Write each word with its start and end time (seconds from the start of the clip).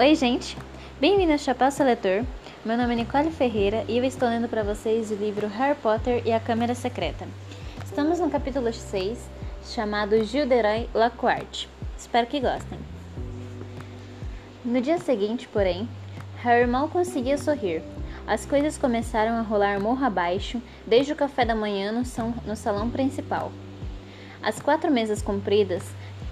Oi, 0.00 0.14
gente! 0.14 0.56
Bem-vindo 1.00 1.32
ao 1.32 1.38
Chapéu 1.38 1.72
Seletor. 1.72 2.24
Meu 2.64 2.76
nome 2.76 2.92
é 2.92 2.96
Nicole 2.98 3.32
Ferreira 3.32 3.84
e 3.88 3.98
eu 3.98 4.04
estou 4.04 4.28
lendo 4.28 4.48
para 4.48 4.62
vocês 4.62 5.10
o 5.10 5.16
livro 5.16 5.48
Harry 5.48 5.76
Potter 5.76 6.22
e 6.24 6.30
a 6.30 6.38
Câmara 6.38 6.72
Secreta. 6.72 7.26
Estamos 7.84 8.20
no 8.20 8.30
capítulo 8.30 8.72
6, 8.72 9.18
chamado 9.64 10.22
Gilderoy 10.22 10.88
Lockhart. 10.94 11.66
Espero 11.98 12.28
que 12.28 12.38
gostem. 12.38 12.78
No 14.64 14.80
dia 14.80 14.98
seguinte, 14.98 15.48
porém, 15.48 15.88
Harry 16.44 16.68
mal 16.68 16.88
conseguia 16.88 17.36
sorrir. 17.36 17.82
As 18.24 18.46
coisas 18.46 18.78
começaram 18.78 19.32
a 19.32 19.42
rolar 19.42 19.80
morro 19.80 20.04
abaixo 20.04 20.62
desde 20.86 21.12
o 21.12 21.16
café 21.16 21.44
da 21.44 21.56
manhã 21.56 21.90
no, 21.90 22.04
no 22.46 22.54
salão 22.54 22.88
principal. 22.88 23.50
As 24.40 24.60
quatro 24.60 24.92
mesas 24.92 25.20
compridas, 25.20 25.82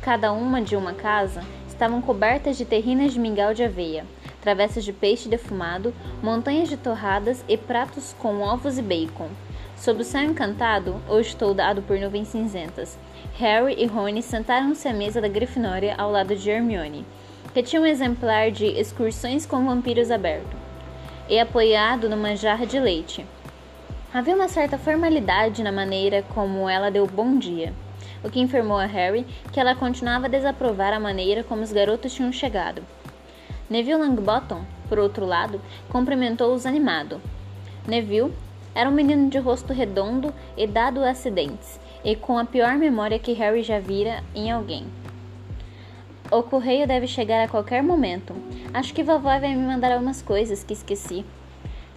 cada 0.02 0.30
uma 0.30 0.62
de 0.62 0.76
uma 0.76 0.94
casa, 0.94 1.42
estavam 1.76 2.00
cobertas 2.00 2.56
de 2.56 2.64
terrinas 2.64 3.12
de 3.12 3.20
mingau 3.20 3.52
de 3.52 3.62
aveia, 3.62 4.06
travessas 4.40 4.82
de 4.82 4.94
peixe 4.94 5.28
defumado, 5.28 5.92
montanhas 6.22 6.70
de 6.70 6.76
torradas 6.78 7.44
e 7.46 7.54
pratos 7.54 8.16
com 8.18 8.40
ovos 8.40 8.78
e 8.78 8.82
bacon. 8.82 9.28
Sob 9.76 10.00
o 10.00 10.04
céu 10.04 10.22
encantado, 10.22 10.96
hoje 11.06 11.36
toldado 11.36 11.82
por 11.82 11.98
nuvens 11.98 12.28
cinzentas, 12.28 12.98
Harry 13.34 13.74
e 13.76 13.84
Rony 13.84 14.22
sentaram-se 14.22 14.88
à 14.88 14.94
mesa 14.94 15.20
da 15.20 15.28
Grifinória 15.28 15.94
ao 15.98 16.10
lado 16.10 16.34
de 16.34 16.48
Hermione, 16.48 17.04
que 17.52 17.62
tinha 17.62 17.82
um 17.82 17.86
exemplar 17.86 18.50
de 18.50 18.64
Excursões 18.64 19.44
com 19.44 19.66
Vampiros 19.66 20.10
aberto, 20.10 20.56
e 21.28 21.38
apoiado 21.38 22.08
numa 22.08 22.34
jarra 22.34 22.64
de 22.64 22.80
leite. 22.80 23.26
Havia 24.14 24.34
uma 24.34 24.48
certa 24.48 24.78
formalidade 24.78 25.62
na 25.62 25.72
maneira 25.72 26.24
como 26.34 26.70
ela 26.70 26.90
deu 26.90 27.06
bom 27.06 27.38
dia 27.38 27.74
o 28.22 28.30
que 28.30 28.40
informou 28.40 28.78
a 28.78 28.86
Harry 28.86 29.26
que 29.52 29.60
ela 29.60 29.74
continuava 29.74 30.26
a 30.26 30.30
desaprovar 30.30 30.92
a 30.92 31.00
maneira 31.00 31.44
como 31.44 31.62
os 31.62 31.72
garotos 31.72 32.12
tinham 32.12 32.32
chegado. 32.32 32.82
Neville 33.68 34.00
Longbottom, 34.00 34.64
por 34.88 34.98
outro 34.98 35.26
lado, 35.26 35.60
cumprimentou-os 35.88 36.66
animado. 36.66 37.20
Neville 37.86 38.32
era 38.74 38.90
um 38.90 38.92
menino 38.92 39.30
de 39.30 39.38
rosto 39.38 39.72
redondo 39.72 40.34
e 40.56 40.66
dado 40.66 41.02
a 41.02 41.10
acidentes, 41.10 41.80
e 42.04 42.14
com 42.14 42.38
a 42.38 42.44
pior 42.44 42.76
memória 42.76 43.18
que 43.18 43.32
Harry 43.32 43.62
já 43.62 43.80
vira 43.80 44.22
em 44.34 44.50
alguém. 44.50 44.86
O 46.30 46.42
correio 46.42 46.86
deve 46.86 47.06
chegar 47.06 47.44
a 47.44 47.48
qualquer 47.48 47.82
momento. 47.82 48.34
Acho 48.74 48.92
que 48.92 49.02
vovó 49.02 49.38
vai 49.38 49.54
me 49.54 49.64
mandar 49.64 49.92
algumas 49.92 50.20
coisas 50.20 50.62
que 50.62 50.72
esqueci. 50.72 51.24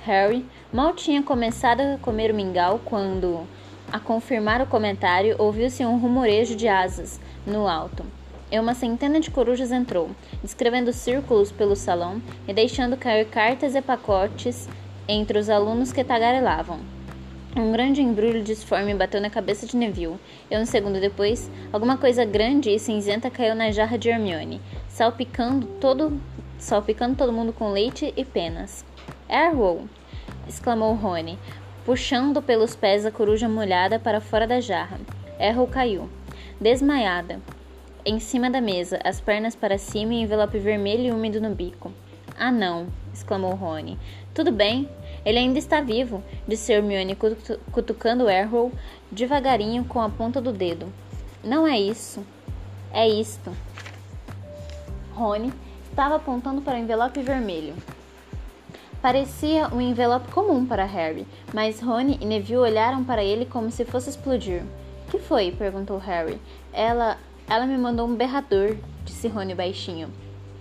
Harry 0.05 0.45
mal 0.71 0.93
tinha 0.93 1.21
começado 1.21 1.81
a 1.81 1.97
comer 1.97 2.31
o 2.31 2.35
mingau 2.35 2.79
quando, 2.85 3.47
a 3.91 3.99
confirmar 3.99 4.61
o 4.61 4.67
comentário, 4.67 5.35
ouviu-se 5.39 5.85
um 5.85 5.97
rumorejo 5.97 6.55
de 6.55 6.67
asas 6.67 7.19
no 7.45 7.67
alto. 7.67 8.05
E 8.51 8.59
uma 8.59 8.73
centena 8.73 9.19
de 9.19 9.29
corujas 9.29 9.71
entrou, 9.71 10.09
descrevendo 10.41 10.91
círculos 10.91 11.51
pelo 11.51 11.75
salão 11.75 12.21
e 12.47 12.53
deixando 12.53 12.97
cair 12.97 13.25
cartas 13.25 13.75
e 13.75 13.81
pacotes 13.81 14.67
entre 15.07 15.37
os 15.37 15.49
alunos 15.49 15.91
que 15.91 16.03
tagarelavam. 16.03 16.79
Um 17.55 17.71
grande 17.71 18.01
embrulho 18.01 18.43
disforme 18.43 18.93
bateu 18.93 19.19
na 19.19 19.29
cabeça 19.29 19.65
de 19.65 19.75
Neville, 19.75 20.19
e 20.49 20.57
um 20.57 20.65
segundo 20.65 20.99
depois, 20.99 21.49
alguma 21.73 21.97
coisa 21.97 22.23
grande 22.23 22.69
e 22.69 22.79
cinzenta 22.79 23.29
caiu 23.29 23.55
na 23.55 23.71
jarra 23.71 23.97
de 23.97 24.09
Hermione, 24.09 24.61
salpicando 24.87 25.65
todo, 25.79 26.19
salpicando 26.59 27.15
todo 27.15 27.33
mundo 27.33 27.51
com 27.51 27.71
leite 27.71 28.13
e 28.15 28.23
penas. 28.23 28.85
Errol! 29.27 29.85
exclamou 30.47 30.93
Rony, 30.95 31.37
puxando 31.89 32.39
pelos 32.39 32.75
pés 32.75 33.03
a 33.03 33.09
coruja 33.09 33.49
molhada 33.49 33.97
para 33.97 34.21
fora 34.21 34.45
da 34.45 34.61
jarra. 34.61 34.99
Errol 35.39 35.65
caiu, 35.65 36.07
desmaiada, 36.61 37.41
em 38.05 38.19
cima 38.19 38.47
da 38.47 38.61
mesa, 38.61 38.99
as 39.03 39.19
pernas 39.19 39.55
para 39.55 39.75
cima 39.79 40.13
e 40.13 40.21
envelope 40.21 40.59
vermelho 40.59 41.05
e 41.05 41.11
úmido 41.11 41.41
no 41.41 41.49
bico. 41.49 41.91
Ah, 42.37 42.51
não! 42.51 42.85
exclamou 43.11 43.55
Rony. 43.55 43.97
Tudo 44.35 44.51
bem, 44.51 44.87
ele 45.25 45.39
ainda 45.39 45.57
está 45.57 45.81
vivo, 45.81 46.23
disse 46.47 46.71
Hermione 46.71 47.17
cutucando 47.71 48.29
Errol 48.29 48.71
devagarinho 49.11 49.83
com 49.83 49.99
a 49.99 50.09
ponta 50.11 50.39
do 50.39 50.51
dedo. 50.53 50.93
Não 51.43 51.67
é 51.67 51.79
isso. 51.79 52.23
É 52.93 53.09
isto. 53.09 53.51
Rony 55.15 55.51
estava 55.89 56.17
apontando 56.17 56.61
para 56.61 56.75
o 56.75 56.79
envelope 56.79 57.19
vermelho. 57.23 57.73
Parecia 59.01 59.69
um 59.73 59.79
envelope 59.79 60.29
comum 60.29 60.65
para 60.65 60.83
Harry, 60.83 61.25
mas 61.53 61.79
Rony 61.79 62.17
e 62.19 62.25
Neville 62.25 62.57
olharam 62.57 63.01
para 63.01 63.23
ele 63.23 63.45
como 63.45 63.71
se 63.71 63.85
fosse 63.85 64.09
explodir. 64.09 64.61
Que 65.09 65.17
foi? 65.17 65.51
perguntou 65.51 65.97
Harry. 65.97 66.37
Ela, 66.73 67.17
ela 67.49 67.65
me 67.65 67.77
mandou 67.77 68.05
um 68.05 68.13
berrador, 68.13 68.75
disse 69.05 69.29
Rony 69.29 69.55
baixinho. 69.55 70.09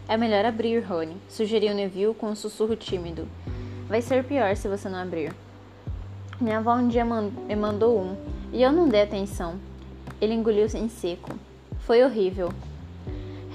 É 0.09 0.17
melhor 0.17 0.45
abrir, 0.45 0.79
Rony, 0.79 1.17
sugeriu 1.29 1.75
Neville 1.75 2.15
com 2.15 2.29
um 2.29 2.37
sussurro 2.37 2.77
tímido. 2.77 3.27
Vai 3.89 4.01
ser 4.01 4.23
pior 4.23 4.55
se 4.55 4.69
você 4.69 4.89
não 4.89 5.01
abrir. 5.01 5.35
Minha 6.41 6.59
avó 6.59 6.77
um 6.77 6.87
dia 6.87 7.05
me 7.05 7.57
mandou 7.57 7.99
um 8.01 8.17
e 8.53 8.63
eu 8.63 8.71
não 8.71 8.89
dei 8.89 9.03
atenção. 9.03 9.57
Ele 10.21 10.35
engoliu 10.35 10.67
em 10.77 10.89
seco. 10.89 11.33
Foi 11.81 12.05
horrível. 12.05 12.53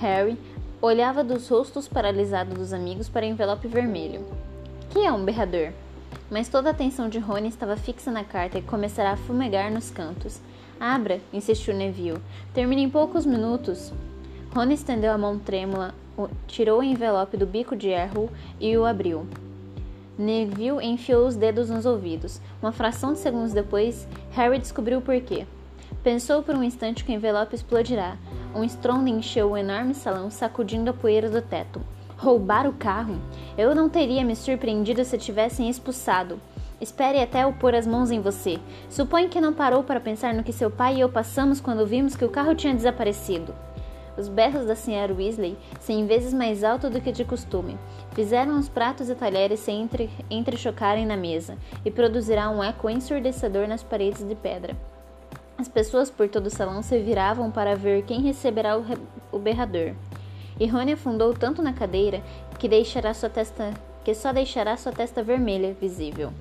Harry 0.01 0.37
olhava 0.81 1.23
dos 1.23 1.47
rostos 1.47 1.87
paralisados 1.87 2.57
dos 2.57 2.73
amigos 2.73 3.07
para 3.07 3.25
o 3.25 3.29
envelope 3.29 3.65
vermelho. 3.69 4.25
Que 4.89 4.99
é 4.99 5.11
um 5.11 5.25
berrador? 5.25 5.71
Mas 6.29 6.47
toda 6.47 6.69
a 6.69 6.71
atenção 6.71 7.09
de 7.09 7.19
Rony 7.19 7.49
estava 7.49 7.77
fixa 7.77 8.11
na 8.11 8.23
carta 8.23 8.57
e 8.57 8.61
começará 8.61 9.11
a 9.11 9.17
fumegar 9.17 9.71
nos 9.71 9.91
cantos. 9.91 10.39
Abra, 10.79 11.21
insistiu 11.31 11.73
Neville. 11.73 12.21
Termina 12.53 12.81
em 12.81 12.89
poucos 12.89 13.25
minutos. 13.25 13.93
Rony 14.53 14.73
estendeu 14.73 15.11
a 15.11 15.17
mão 15.17 15.39
trêmula, 15.39 15.93
tirou 16.47 16.79
o 16.79 16.83
envelope 16.83 17.37
do 17.37 17.45
bico 17.45 17.75
de 17.75 17.89
Errol 17.89 18.29
e 18.59 18.77
o 18.77 18.85
abriu. 18.85 19.27
Neville 20.17 20.85
enfiou 20.85 21.27
os 21.27 21.35
dedos 21.35 21.69
nos 21.69 21.85
ouvidos. 21.85 22.39
Uma 22.61 22.71
fração 22.71 23.13
de 23.13 23.19
segundos 23.19 23.51
depois, 23.51 24.07
Harry 24.31 24.59
descobriu 24.59 24.99
o 24.99 25.01
porquê. 25.01 25.47
Pensou 26.03 26.43
por 26.43 26.55
um 26.55 26.63
instante 26.63 27.03
que 27.03 27.11
o 27.11 27.15
envelope 27.15 27.55
explodirá. 27.55 28.17
Um 28.53 28.63
estrondo 28.63 29.09
encheu 29.09 29.51
o 29.51 29.57
enorme 29.57 29.95
salão, 29.95 30.29
sacudindo 30.29 30.89
a 30.89 30.93
poeira 30.93 31.29
do 31.29 31.41
teto. 31.41 31.81
Roubar 32.23 32.65
o 32.65 32.71
carro? 32.71 33.19
Eu 33.57 33.75
não 33.75 33.89
teria 33.89 34.23
me 34.23 34.33
surpreendido 34.33 35.03
se 35.03 35.17
tivessem 35.17 35.69
expulsado. 35.69 36.39
Espere 36.79 37.21
até 37.21 37.43
eu 37.43 37.51
pôr 37.51 37.75
as 37.75 37.85
mãos 37.85 38.11
em 38.11 38.21
você. 38.21 38.61
Suponho 38.89 39.27
que 39.27 39.41
não 39.41 39.51
parou 39.51 39.83
para 39.83 39.99
pensar 39.99 40.33
no 40.33 40.41
que 40.41 40.53
seu 40.53 40.71
pai 40.71 40.95
e 40.95 41.01
eu 41.01 41.09
passamos 41.09 41.59
quando 41.59 41.85
vimos 41.85 42.15
que 42.15 42.23
o 42.23 42.29
carro 42.29 42.55
tinha 42.55 42.73
desaparecido. 42.73 43.53
Os 44.17 44.29
berros 44.29 44.65
da 44.65 44.73
senhora 44.73 45.13
Weasley, 45.13 45.57
cem 45.81 46.07
vezes 46.07 46.33
mais 46.33 46.63
alto 46.63 46.89
do 46.89 47.01
que 47.01 47.11
de 47.11 47.25
costume, 47.25 47.77
fizeram 48.13 48.57
os 48.57 48.69
pratos 48.69 49.09
e 49.09 49.15
talheres 49.15 49.59
se 49.59 49.73
entre, 49.73 50.09
entrechocarem 50.31 51.05
na 51.05 51.17
mesa 51.17 51.57
e 51.83 51.91
produzirá 51.91 52.49
um 52.49 52.63
eco 52.63 52.89
ensurdecedor 52.89 53.67
nas 53.67 53.83
paredes 53.83 54.25
de 54.25 54.33
pedra. 54.33 54.77
As 55.57 55.67
pessoas 55.67 56.09
por 56.09 56.29
todo 56.29 56.47
o 56.47 56.49
salão 56.49 56.81
se 56.81 56.97
viravam 56.99 57.51
para 57.51 57.75
ver 57.75 58.03
quem 58.03 58.21
receberá 58.21 58.77
o, 58.77 58.85
o 59.29 59.37
berrador 59.37 59.93
e 60.59 60.67
Rony 60.67 60.93
afundou 60.93 61.33
tanto 61.33 61.61
na 61.61 61.73
cadeira 61.73 62.21
que, 62.59 62.67
deixará 62.67 63.13
sua 63.13 63.29
testa, 63.29 63.73
que 64.03 64.13
só 64.13 64.31
deixará 64.31 64.77
sua 64.77 64.91
testa 64.91 65.23
vermelha 65.23 65.75
visível. 65.79 66.31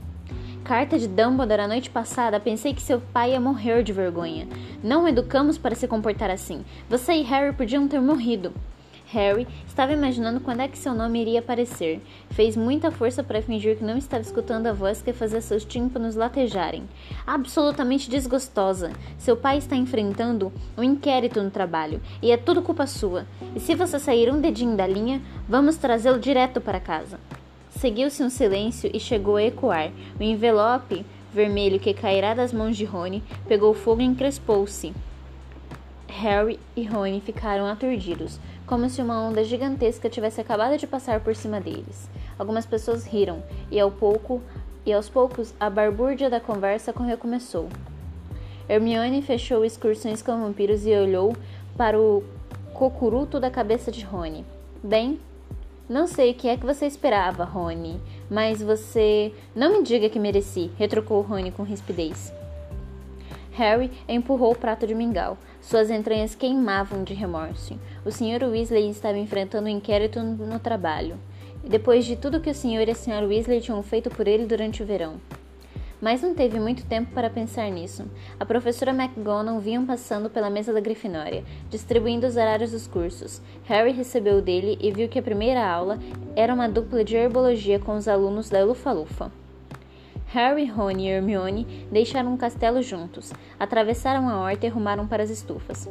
Carta 0.65 0.97
de 0.97 1.09
Dumbledore 1.09 1.63
a 1.63 1.69
noite 1.69 1.91
passada, 1.91 2.39
pensei 2.39 2.73
que 2.73 2.81
seu 2.81 3.01
pai 3.01 3.33
ia 3.33 3.41
morrer 3.41 3.83
de 3.83 3.93
vergonha. 3.93 4.47
Não 4.83 5.05
o 5.05 5.09
educamos 5.09 5.59
para 5.59 5.75
se 5.75 5.89
comportar 5.89 6.31
assim. 6.31 6.65
Você 6.89 7.15
e 7.15 7.23
Harry 7.23 7.53
podiam 7.53 7.89
ter 7.89 8.01
morrido. 8.01 8.53
Harry 9.13 9.47
estava 9.67 9.93
imaginando 9.93 10.41
quando 10.41 10.61
é 10.61 10.69
que 10.69 10.79
seu 10.79 10.95
nome 10.95 11.21
iria 11.21 11.41
aparecer. 11.41 12.01
Fez 12.31 12.57
muita 12.57 12.91
força 12.91 13.23
para 13.23 13.43
fingir 13.43 13.77
que 13.77 13.85
não 13.85 13.97
estava 13.97 14.23
escutando 14.23 14.67
a 14.67 14.73
voz 14.73 15.03
que 15.03 15.13
fazia 15.13 15.41
seus 15.41 15.65
tímpanos 15.65 16.17
latejarem. 16.17 16.89
Absolutamente 17.27 18.09
desgostosa. 18.09 18.91
Seu 19.19 19.37
pai 19.37 19.59
está 19.59 19.77
enfrentando 19.77 20.53
um 20.77 20.83
inquérito 20.83 21.43
no 21.43 21.51
trabalho 21.51 22.01
e 22.23 22.31
é 22.31 22.37
tudo 22.37 22.63
culpa 22.63 22.87
sua. 22.87 23.27
E 23.55 23.61
se 23.61 23.75
você 23.75 23.99
sair 23.99 24.33
um 24.33 24.41
dedinho 24.41 24.77
da 24.77 24.87
linha, 24.87 25.21
vamos 25.49 25.77
trazê-lo 25.77 26.19
direto 26.19 26.61
para 26.61 26.81
casa. 26.81 27.21
Seguiu-se 27.71 28.23
um 28.23 28.31
silêncio 28.31 28.91
e 28.93 28.99
chegou 28.99 29.37
a 29.37 29.43
ecoar. 29.43 29.91
O 30.19 30.23
envelope 30.23 31.05
vermelho 31.33 31.81
que 31.81 31.95
cairá 31.95 32.35
das 32.35 32.53
mãos 32.53 32.77
de 32.77 32.85
Rony 32.85 33.23
pegou 33.47 33.75
fogo 33.75 34.01
e 34.01 34.05
encrespou-se. 34.05 34.93
Harry 36.09 36.61
e 36.77 36.85
Rony 36.85 37.21
ficaram 37.21 37.67
aturdidos, 37.67 38.39
como 38.73 38.89
se 38.89 39.03
uma 39.03 39.21
onda 39.21 39.45
gigantesca 39.45 40.09
tivesse 40.09 40.41
acabado 40.41 40.79
de 40.79 40.87
passar 40.87 41.21
por 41.21 41.37
cima 41.37 41.61
deles. 41.61 42.09
Algumas 42.39 42.65
pessoas 42.65 43.05
riram, 43.05 43.43
e, 43.71 43.79
ao 43.79 43.91
pouco, 43.91 44.41
e 44.87 44.91
aos 44.95 45.11
poucos 45.11 45.53
a 45.61 45.69
barbúrdia 45.69 46.31
da 46.31 46.41
conversa 46.41 46.91
recomeçou. 46.91 47.69
Hermione 48.67 49.21
fechou 49.21 49.63
excursões 49.63 50.23
com 50.23 50.41
vampiros 50.41 50.87
e 50.87 50.97
olhou 50.97 51.37
para 51.77 52.01
o 52.01 52.25
cocuruto 52.73 53.39
da 53.39 53.51
cabeça 53.51 53.93
de 53.93 54.07
Rony. 54.07 54.43
Bem, 54.83 55.21
não 55.87 56.07
sei 56.07 56.31
o 56.31 56.35
que 56.35 56.49
é 56.49 56.57
que 56.57 56.65
você 56.65 56.87
esperava, 56.87 57.45
Rony, 57.45 58.01
mas 58.31 58.63
você. 58.63 59.35
Não 59.55 59.71
me 59.71 59.83
diga 59.83 60.09
que 60.09 60.19
mereci, 60.19 60.71
retrucou 60.79 61.21
Rony 61.21 61.51
com 61.51 61.63
rispidez. 61.63 62.33
Harry 63.53 63.91
empurrou 64.09 64.53
o 64.53 64.57
prato 64.57 64.87
de 64.87 64.95
mingau. 64.95 65.37
Suas 65.61 65.91
entranhas 65.91 66.35
queimavam 66.35 67.05
de 67.05 67.13
remorso. 67.13 67.79
O 68.05 68.11
Sr. 68.11 68.45
Weasley 68.51 68.89
estava 68.89 69.19
enfrentando 69.19 69.67
um 69.67 69.71
inquérito 69.71 70.21
no 70.21 70.59
trabalho, 70.59 71.19
depois 71.63 72.05
de 72.05 72.17
tudo 72.17 72.41
que 72.41 72.51
o 72.51 72.55
Sr. 72.55 72.89
e 72.89 72.91
a 72.91 72.95
Sra. 72.95 73.27
Weasley 73.27 73.61
tinham 73.61 73.83
feito 73.83 74.09
por 74.11 74.27
ele 74.27 74.47
durante 74.47 74.83
o 74.83 74.87
verão. 74.87 75.21
Mas 76.01 76.21
não 76.21 76.35
teve 76.35 76.59
muito 76.59 76.85
tempo 76.87 77.13
para 77.13 77.31
pensar 77.31 77.71
nisso. 77.71 78.05
A 78.41 78.45
professora 78.45 78.91
McGonagall 78.91 79.61
vinha 79.61 79.81
passando 79.83 80.29
pela 80.29 80.51
mesa 80.51 80.73
da 80.73 80.81
Grifinória, 80.81 81.45
distribuindo 81.71 82.27
os 82.27 82.37
horários 82.37 82.73
dos 82.73 82.89
cursos. 82.89 83.41
Harry 83.65 83.93
recebeu 83.93 84.43
dele 84.43 84.77
e 84.81 84.91
viu 84.91 85.09
que 85.09 85.19
a 85.19 85.23
primeira 85.23 85.65
aula 85.65 86.01
era 86.35 86.53
uma 86.53 86.69
dupla 86.69 87.05
de 87.05 87.15
herbologia 87.15 87.79
com 87.79 87.95
os 87.95 88.09
alunos 88.09 88.51
da 88.51 88.65
Lufa-Lufa. 88.65 89.42
Harry, 90.33 90.65
Rony 90.65 91.09
e 91.09 91.11
Hermione 91.11 91.87
deixaram 91.93 92.33
um 92.33 92.39
castelo 92.39 92.83
juntos, 92.83 93.35
atravessaram 93.61 94.27
a 94.31 94.41
horta 94.41 94.65
e 94.65 94.71
rumaram 94.71 95.07
para 95.07 95.23
as 95.23 95.29
estufas, 95.29 95.87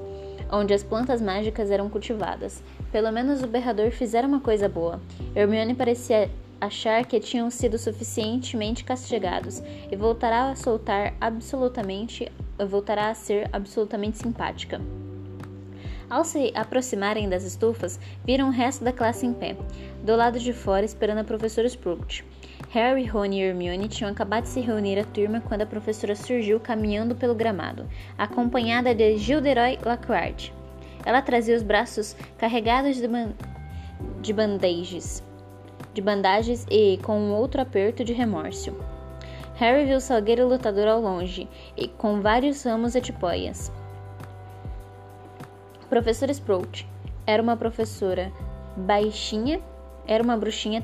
onde 0.52 0.74
as 0.74 0.82
plantas 0.82 1.22
mágicas 1.22 1.70
eram 1.70 1.88
cultivadas. 1.92 2.64
Pelo 2.92 3.12
menos 3.12 3.44
o 3.44 3.48
berrador 3.48 3.92
fizera 3.92 4.28
uma 4.28 4.40
coisa 4.40 4.68
boa. 4.68 5.00
Hermione 5.36 5.76
parecia 5.76 6.28
achar 6.60 7.06
que 7.06 7.20
tinham 7.20 7.52
sido 7.52 7.78
suficientemente 7.78 8.84
castigados 8.84 9.62
e 9.92 9.96
voltará 9.96 10.50
a 10.50 10.56
soltar 10.56 11.14
absolutamente, 11.22 12.32
voltará 12.68 13.12
a 13.12 13.14
ser 13.14 13.48
absolutamente 13.54 14.18
simpática. 14.18 14.82
Ao 16.10 16.26
se 16.26 16.52
aproximarem 16.56 17.30
das 17.30 17.44
estufas, 17.44 18.00
viram 18.26 18.48
o 18.48 18.52
resto 18.52 18.84
da 18.84 18.92
classe 18.92 19.24
em 19.24 19.34
pé, 19.34 19.56
do 20.04 20.16
lado 20.16 20.40
de 20.40 20.52
fora 20.52 20.84
esperando 20.84 21.20
a 21.20 21.24
professora 21.24 21.68
Sprout. 21.68 22.26
Harry, 22.74 23.06
Rony 23.06 23.42
e 23.42 23.44
Hermione 23.44 23.90
tinham 23.90 24.10
acabado 24.10 24.44
de 24.44 24.50
se 24.50 24.62
reunir 24.62 24.98
à 24.98 25.04
turma 25.04 25.42
quando 25.42 25.64
a 25.64 25.66
professora 25.66 26.16
surgiu 26.16 26.58
caminhando 26.58 27.14
pelo 27.14 27.36
gramado, 27.36 27.86
acompanhada 28.18 28.96
de 28.96 29.18
Gilderoy 29.18 29.78
Lockhart. 29.86 30.52
Ela 31.06 31.22
trazia 31.22 31.58
os 31.58 31.64
braços 31.64 32.16
carregados 32.38 32.96
de, 32.96 33.08
ban 33.10 33.34
de 34.22 34.32
bandages 34.32 35.22
de 35.94 36.02
bandagens 36.02 36.66
e 36.70 36.98
com 37.04 37.20
um 37.20 37.34
outro 37.34 37.60
aperto 37.60 38.06
de 38.06 38.14
remorso. 38.14 38.74
Harry 39.56 39.86
viu 39.86 39.98
o 39.98 40.02
salgueiro 40.02 40.48
lutador 40.48 40.88
ao 40.88 41.02
longe, 41.02 41.50
e 41.76 41.90
com 41.90 42.22
vários 42.22 42.64
ramos 42.64 42.96
e 42.96 43.02
tipóias. 43.02 43.70
Professora 45.90 46.32
Sprout 46.32 46.88
era 47.28 47.44
uma 47.44 47.58
professora 47.58 48.32
baixinha, 48.78 49.62
era 50.08 50.24
uma 50.24 50.38
bruxinha 50.38 50.82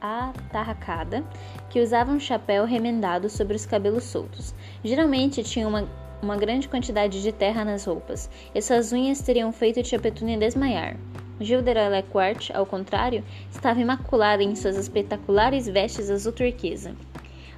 atarracada 0.00 1.24
que 1.70 1.80
usava 1.80 2.12
um 2.12 2.20
chapéu 2.20 2.64
remendado 2.64 3.28
sobre 3.28 3.56
os 3.56 3.66
cabelos 3.66 4.04
soltos. 4.04 4.54
Geralmente 4.84 5.42
tinha 5.42 5.66
uma, 5.66 5.88
uma 6.22 6.36
grande 6.36 6.68
quantidade 6.68 7.22
de 7.22 7.32
terra 7.32 7.64
nas 7.64 7.84
roupas, 7.84 8.30
e 8.54 8.60
suas 8.62 8.92
unhas 8.92 9.20
teriam 9.20 9.52
feito 9.52 9.82
Tia 9.82 9.98
Petúnia 9.98 10.38
desmaiar. 10.38 10.96
Gilderoy 11.40 11.88
Lequart, 11.90 12.50
ao 12.54 12.64
contrário, 12.64 13.22
estava 13.50 13.80
imaculada 13.80 14.42
em 14.42 14.56
suas 14.56 14.76
espetaculares 14.76 15.68
vestes 15.68 16.10
azul 16.10 16.32
turquesa. 16.32 16.94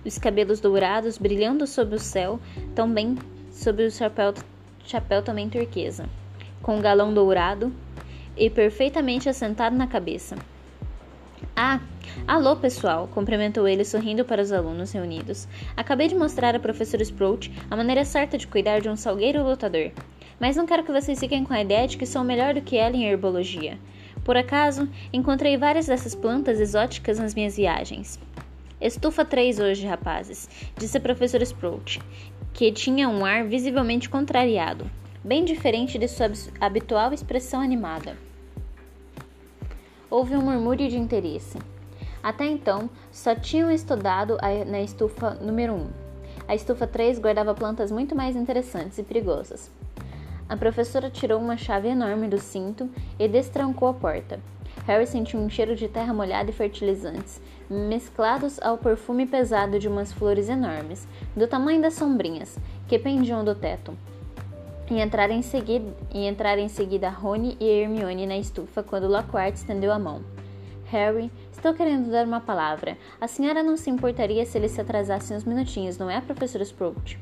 Os 0.04 0.18
cabelos 0.18 0.60
dourados 0.60 1.18
brilhando 1.18 1.66
sob 1.66 1.94
o 1.94 1.98
céu, 1.98 2.40
também 2.74 3.16
sob 3.52 3.84
o 3.84 3.90
chapéu, 3.90 4.34
chapéu 4.84 5.22
também 5.22 5.48
turquesa, 5.48 6.08
com 6.62 6.76
um 6.76 6.80
galão 6.80 7.14
dourado 7.14 7.72
e 8.36 8.48
perfeitamente 8.50 9.28
assentado 9.28 9.76
na 9.76 9.86
cabeça. 9.86 10.36
Ah, 11.54 11.80
alô 12.26 12.56
pessoal, 12.56 13.08
cumprimentou 13.14 13.66
ele 13.68 13.84
sorrindo 13.84 14.24
para 14.24 14.42
os 14.42 14.52
alunos 14.52 14.92
reunidos. 14.92 15.46
Acabei 15.76 16.08
de 16.08 16.14
mostrar 16.14 16.54
à 16.54 16.60
professora 16.60 17.02
Sprout 17.02 17.52
a 17.70 17.76
maneira 17.76 18.04
certa 18.04 18.36
de 18.36 18.46
cuidar 18.46 18.80
de 18.80 18.88
um 18.88 18.96
salgueiro 18.96 19.42
lutador 19.42 19.92
mas 20.40 20.56
não 20.56 20.66
quero 20.66 20.84
que 20.84 20.92
vocês 20.92 21.18
fiquem 21.18 21.44
com 21.44 21.52
a 21.52 21.60
ideia 21.60 21.86
de 21.86 21.96
que 21.96 22.06
sou 22.06 22.22
melhor 22.22 22.54
do 22.54 22.62
que 22.62 22.76
ela 22.76 22.96
em 22.96 23.04
herbologia. 23.04 23.78
Por 24.24 24.36
acaso, 24.36 24.88
encontrei 25.12 25.56
várias 25.56 25.86
dessas 25.86 26.14
plantas 26.14 26.60
exóticas 26.60 27.18
nas 27.18 27.34
minhas 27.34 27.56
viagens. 27.56 28.18
Estufa 28.80 29.24
três 29.24 29.58
hoje, 29.58 29.86
rapazes, 29.86 30.48
disse 30.76 30.96
a 30.96 31.00
professora 31.00 31.42
Sprout, 31.42 32.00
que 32.52 32.70
tinha 32.70 33.08
um 33.08 33.24
ar 33.24 33.44
visivelmente 33.44 34.08
contrariado, 34.08 34.88
bem 35.24 35.44
diferente 35.44 35.98
de 35.98 36.06
sua 36.06 36.30
habitual 36.60 37.12
expressão 37.12 37.60
animada. 37.60 38.16
Houve 40.08 40.36
um 40.36 40.42
murmúrio 40.42 40.88
de 40.88 40.96
interesse. 40.96 41.58
Até 42.28 42.44
então, 42.44 42.90
só 43.10 43.34
tinham 43.34 43.70
estudado 43.70 44.36
a, 44.42 44.62
na 44.66 44.82
estufa 44.82 45.30
número 45.40 45.72
1. 45.72 45.86
A 46.46 46.54
estufa 46.54 46.86
3 46.86 47.18
guardava 47.18 47.54
plantas 47.54 47.90
muito 47.90 48.14
mais 48.14 48.36
interessantes 48.36 48.98
e 48.98 49.02
perigosas. 49.02 49.70
A 50.46 50.54
professora 50.54 51.08
tirou 51.08 51.40
uma 51.40 51.56
chave 51.56 51.88
enorme 51.88 52.28
do 52.28 52.36
cinto 52.36 52.86
e 53.18 53.26
destrancou 53.26 53.88
a 53.88 53.94
porta. 53.94 54.38
Harry 54.86 55.06
sentiu 55.06 55.40
um 55.40 55.48
cheiro 55.48 55.74
de 55.74 55.88
terra 55.88 56.12
molhada 56.12 56.50
e 56.50 56.52
fertilizantes, 56.52 57.40
mesclados 57.70 58.60
ao 58.60 58.76
perfume 58.76 59.24
pesado 59.24 59.78
de 59.78 59.88
umas 59.88 60.12
flores 60.12 60.50
enormes, 60.50 61.08
do 61.34 61.46
tamanho 61.48 61.80
das 61.80 61.94
sombrinhas, 61.94 62.58
que 62.86 62.98
pendiam 62.98 63.42
do 63.42 63.54
teto. 63.54 63.96
E 64.90 65.00
entraram 65.00 65.32
em 65.32 65.40
seguida, 65.40 65.94
em 66.12 66.68
seguida 66.68 67.08
Rony 67.08 67.56
e 67.58 67.64
Hermione 67.64 68.26
na 68.26 68.36
estufa 68.36 68.82
quando 68.82 69.08
Lockhart 69.08 69.54
estendeu 69.54 69.90
a 69.90 69.98
mão. 69.98 70.37
Harry, 70.90 71.30
estou 71.52 71.74
querendo 71.74 72.10
dar 72.10 72.26
uma 72.26 72.40
palavra. 72.40 72.96
A 73.20 73.28
senhora 73.28 73.62
não 73.62 73.76
se 73.76 73.90
importaria 73.90 74.46
se 74.46 74.56
ele 74.56 74.70
se 74.70 74.80
atrasasse 74.80 75.34
uns 75.34 75.44
minutinhos, 75.44 75.98
não 75.98 76.08
é, 76.08 76.18
professora 76.18 76.64
Sprout? 76.64 77.18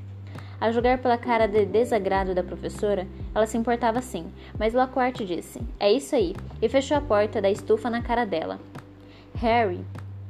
A 0.60 0.70
julgar 0.70 0.98
pela 0.98 1.18
cara 1.18 1.48
de 1.48 1.66
desagrado 1.66 2.32
da 2.32 2.44
professora, 2.44 3.08
ela 3.34 3.44
se 3.44 3.58
importava 3.58 4.00
sim, 4.00 4.32
mas 4.56 4.72
Lockhart 4.72 5.20
disse: 5.24 5.60
É 5.80 5.92
isso 5.92 6.14
aí, 6.14 6.34
e 6.62 6.68
fechou 6.68 6.96
a 6.96 7.00
porta 7.00 7.42
da 7.42 7.50
estufa 7.50 7.90
na 7.90 8.00
cara 8.00 8.24
dela. 8.24 8.60
Harry, 9.34 9.84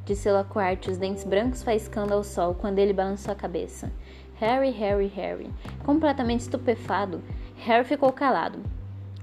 disse 0.06 0.32
Lockhart, 0.32 0.88
os 0.88 0.96
dentes 0.96 1.22
brancos 1.22 1.62
faiscando 1.62 2.14
ao 2.14 2.24
sol 2.24 2.54
quando 2.54 2.78
ele 2.78 2.94
balançou 2.94 3.32
a 3.32 3.36
cabeça. 3.36 3.92
Harry, 4.40 4.70
Harry, 4.70 5.08
Harry. 5.14 5.50
Completamente 5.84 6.40
estupefado, 6.40 7.22
Harry 7.58 7.84
ficou 7.84 8.10
calado. 8.12 8.58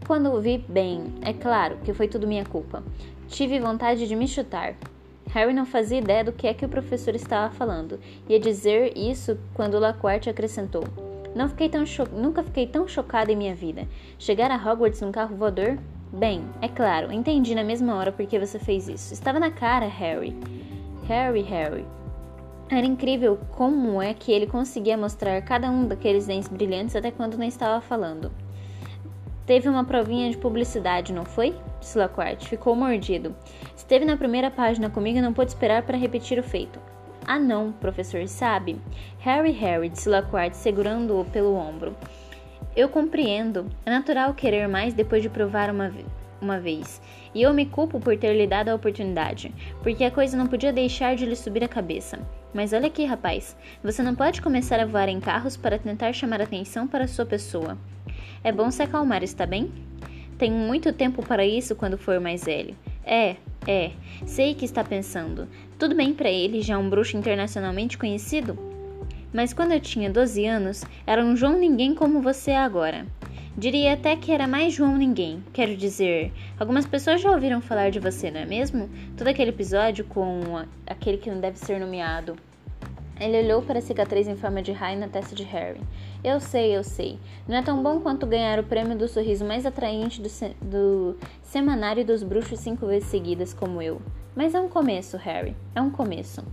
Quando 0.05 0.33
o 0.33 0.41
vi 0.41 0.57
bem, 0.57 1.15
é 1.21 1.31
claro 1.31 1.77
que 1.83 1.93
foi 1.93 2.09
tudo 2.09 2.27
minha 2.27 2.45
culpa. 2.45 2.83
Tive 3.27 3.59
vontade 3.59 4.07
de 4.07 4.15
me 4.15 4.27
chutar. 4.27 4.75
Harry 5.29 5.53
não 5.53 5.65
fazia 5.65 5.97
ideia 5.97 6.23
do 6.23 6.31
que 6.31 6.47
é 6.47 6.53
que 6.53 6.65
o 6.65 6.69
professor 6.69 7.15
estava 7.15 7.53
falando. 7.53 7.99
Ia 8.29 8.39
dizer 8.39 8.95
isso 8.95 9.37
quando 9.53 9.79
Lockhart 9.79 10.27
acrescentou: 10.27 10.83
Não 11.35 11.49
fiquei 11.49 11.69
tão 11.69 11.83
Nunca 12.13 12.43
fiquei 12.43 12.67
tão 12.67 12.87
chocada 12.87 13.31
em 13.31 13.35
minha 13.35 13.55
vida. 13.55 13.87
Chegar 14.19 14.51
a 14.51 14.55
Hogwarts 14.55 15.01
num 15.01 15.11
carro 15.11 15.35
voador? 15.35 15.79
Bem, 16.11 16.43
é 16.61 16.67
claro, 16.67 17.11
entendi 17.11 17.55
na 17.55 17.63
mesma 17.63 17.95
hora 17.95 18.11
por 18.11 18.25
que 18.27 18.37
você 18.37 18.59
fez 18.59 18.87
isso. 18.87 19.13
Estava 19.13 19.39
na 19.39 19.49
cara, 19.49 19.87
Harry. 19.87 20.35
Harry, 21.07 21.41
Harry. 21.41 21.85
Era 22.69 22.85
incrível 22.85 23.39
como 23.51 23.99
é 23.99 24.13
que 24.13 24.31
ele 24.31 24.45
conseguia 24.45 24.95
mostrar 24.95 25.41
cada 25.41 25.69
um 25.71 25.87
daqueles 25.87 26.27
dentes 26.27 26.47
brilhantes 26.47 26.95
até 26.95 27.09
quando 27.09 27.37
não 27.37 27.45
estava 27.45 27.81
falando. 27.81 28.31
Teve 29.45 29.67
uma 29.67 29.83
provinha 29.83 30.29
de 30.29 30.37
publicidade, 30.37 31.11
não 31.11 31.25
foi? 31.25 31.55
Lockhart. 31.97 32.45
Ficou 32.45 32.75
mordido. 32.75 33.35
Esteve 33.75 34.05
na 34.05 34.17
primeira 34.17 34.49
página 34.49 34.89
comigo 34.89 35.17
e 35.17 35.21
não 35.21 35.33
pôde 35.33 35.51
esperar 35.51 35.83
para 35.83 35.97
repetir 35.97 36.39
o 36.39 36.43
feito. 36.43 36.79
Ah 37.25 37.39
não, 37.39 37.71
professor, 37.71 38.27
sabe? 38.27 38.79
Harry, 39.19 39.51
Harry, 39.51 39.89
disse 39.89 40.09
Lockhart, 40.09 40.53
segurando-o 40.53 41.25
pelo 41.25 41.55
ombro. 41.55 41.95
Eu 42.75 42.89
compreendo. 42.89 43.69
É 43.85 43.89
natural 43.89 44.33
querer 44.33 44.67
mais 44.67 44.93
depois 44.93 45.21
de 45.21 45.29
provar 45.29 45.69
uma, 45.69 45.91
uma 46.41 46.59
vez. 46.59 47.01
E 47.33 47.41
eu 47.41 47.53
me 47.53 47.65
culpo 47.65 47.99
por 47.99 48.17
ter 48.17 48.35
lhe 48.35 48.45
dado 48.45 48.69
a 48.69 48.75
oportunidade, 48.75 49.53
porque 49.81 50.03
a 50.03 50.11
coisa 50.11 50.37
não 50.37 50.47
podia 50.47 50.73
deixar 50.73 51.15
de 51.15 51.25
lhe 51.25 51.35
subir 51.35 51.63
a 51.63 51.67
cabeça. 51.67 52.19
Mas 52.53 52.73
olha 52.73 52.87
aqui, 52.87 53.05
rapaz, 53.05 53.55
você 53.83 54.03
não 54.03 54.13
pode 54.13 54.41
começar 54.41 54.79
a 54.79 54.85
voar 54.85 55.09
em 55.09 55.19
carros 55.19 55.57
para 55.57 55.79
tentar 55.79 56.13
chamar 56.13 56.41
atenção 56.41 56.87
para 56.87 57.07
sua 57.07 57.25
pessoa. 57.25 57.77
É 58.43 58.51
bom 58.51 58.69
se 58.69 58.83
acalmar, 58.83 59.23
está 59.23 59.45
bem? 59.45 59.71
Tenho 60.43 60.57
muito 60.57 60.91
tempo 60.91 61.25
para 61.25 61.45
isso 61.45 61.73
quando 61.73 61.97
for 61.97 62.19
mais 62.19 62.43
velho. 62.43 62.75
É, 63.05 63.37
é, 63.65 63.91
sei 64.25 64.53
que 64.53 64.65
está 64.65 64.83
pensando. 64.83 65.47
Tudo 65.79 65.95
bem 65.95 66.13
para 66.13 66.29
ele, 66.29 66.61
já 66.61 66.77
um 66.77 66.89
bruxo 66.89 67.15
internacionalmente 67.15 67.97
conhecido? 67.97 68.59
Mas 69.33 69.53
quando 69.53 69.71
eu 69.71 69.79
tinha 69.79 70.09
12 70.09 70.45
anos, 70.45 70.83
era 71.07 71.23
um 71.23 71.33
João 71.33 71.57
Ninguém 71.57 71.95
como 71.95 72.21
você 72.21 72.51
é 72.51 72.57
agora. 72.57 73.07
Diria 73.57 73.93
até 73.93 74.17
que 74.17 74.33
era 74.33 74.45
mais 74.45 74.73
João 74.73 74.97
Ninguém. 74.97 75.41
Quero 75.53 75.77
dizer, 75.77 76.33
algumas 76.59 76.85
pessoas 76.85 77.21
já 77.21 77.31
ouviram 77.31 77.61
falar 77.61 77.89
de 77.89 78.01
você, 78.01 78.29
não 78.29 78.41
é 78.41 78.45
mesmo? 78.45 78.89
Todo 79.15 79.29
aquele 79.29 79.51
episódio 79.51 80.03
com 80.03 80.61
aquele 80.85 81.19
que 81.19 81.31
não 81.31 81.39
deve 81.39 81.57
ser 81.57 81.79
nomeado. 81.79 82.35
Ele 83.19 83.37
olhou 83.43 83.61
para 83.61 83.79
a 83.79 83.81
cicatriz 83.81 84.27
em 84.27 84.35
forma 84.35 84.61
de 84.61 84.71
raio 84.71 84.99
na 84.99 85.07
testa 85.07 85.35
de 85.35 85.43
Harry. 85.43 85.79
Eu 86.23 86.39
sei, 86.39 86.75
eu 86.75 86.83
sei. 86.83 87.19
Não 87.47 87.55
é 87.55 87.61
tão 87.61 87.81
bom 87.83 87.99
quanto 87.99 88.25
ganhar 88.25 88.59
o 88.59 88.63
prêmio 88.63 88.97
do 88.97 89.07
sorriso 89.07 89.45
mais 89.45 89.65
atraente 89.65 90.19
do, 90.21 90.29
se 90.29 90.49
do 90.61 91.15
Semanário 91.41 92.03
dos 92.03 92.23
Bruxos 92.23 92.59
cinco 92.59 92.87
vezes 92.87 93.09
seguidas, 93.09 93.53
como 93.53 93.81
eu. 93.81 94.01
Mas 94.35 94.55
é 94.55 94.59
um 94.59 94.67
começo, 94.67 95.15
Harry. 95.17 95.55
É 95.75 95.81
um 95.81 95.91
começo. 95.91 96.43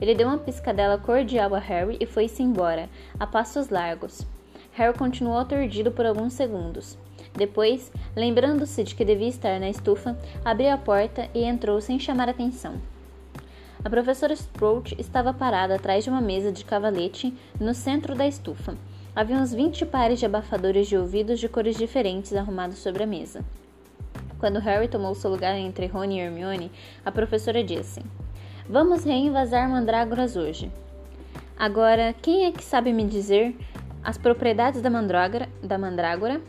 Ele 0.00 0.14
deu 0.14 0.28
uma 0.28 0.38
piscadela 0.38 0.98
cordial 0.98 1.54
a 1.54 1.58
Harry 1.58 1.96
e 1.98 2.06
foi-se 2.06 2.42
embora, 2.42 2.88
a 3.18 3.26
passos 3.26 3.68
largos. 3.68 4.26
Harry 4.72 4.96
continuou 4.96 5.38
aturdido 5.38 5.90
por 5.90 6.06
alguns 6.06 6.34
segundos. 6.34 6.96
Depois, 7.34 7.90
lembrando-se 8.14 8.84
de 8.84 8.94
que 8.94 9.04
devia 9.04 9.28
estar 9.28 9.58
na 9.58 9.68
estufa, 9.68 10.16
abriu 10.44 10.70
a 10.70 10.78
porta 10.78 11.28
e 11.34 11.44
entrou 11.44 11.80
sem 11.80 11.98
chamar 11.98 12.28
atenção. 12.28 12.74
A 13.86 13.88
professora 13.88 14.34
Sprout 14.34 14.96
estava 14.98 15.32
parada 15.32 15.76
atrás 15.76 16.02
de 16.02 16.10
uma 16.10 16.20
mesa 16.20 16.50
de 16.50 16.64
cavalete 16.64 17.32
no 17.60 17.72
centro 17.72 18.16
da 18.16 18.26
estufa. 18.26 18.76
Havia 19.14 19.36
uns 19.36 19.54
20 19.54 19.86
pares 19.86 20.18
de 20.18 20.26
abafadores 20.26 20.88
de 20.88 20.96
ouvidos 20.96 21.38
de 21.38 21.48
cores 21.48 21.76
diferentes 21.76 22.34
arrumados 22.34 22.78
sobre 22.78 23.04
a 23.04 23.06
mesa. 23.06 23.44
Quando 24.40 24.58
Harry 24.58 24.88
tomou 24.88 25.14
seu 25.14 25.30
lugar 25.30 25.54
entre 25.54 25.86
Rony 25.86 26.16
e 26.16 26.20
Hermione, 26.20 26.72
a 27.04 27.12
professora 27.12 27.62
disse: 27.62 28.02
Vamos 28.68 29.04
reinvasar 29.04 29.70
mandrágoras 29.70 30.34
hoje. 30.34 30.68
Agora, 31.56 32.12
quem 32.20 32.46
é 32.46 32.50
que 32.50 32.64
sabe 32.64 32.92
me 32.92 33.04
dizer 33.04 33.56
as 34.02 34.18
propriedades 34.18 34.82
da? 34.82 34.90
Da 35.62 35.78
mandrágora? 35.78 36.40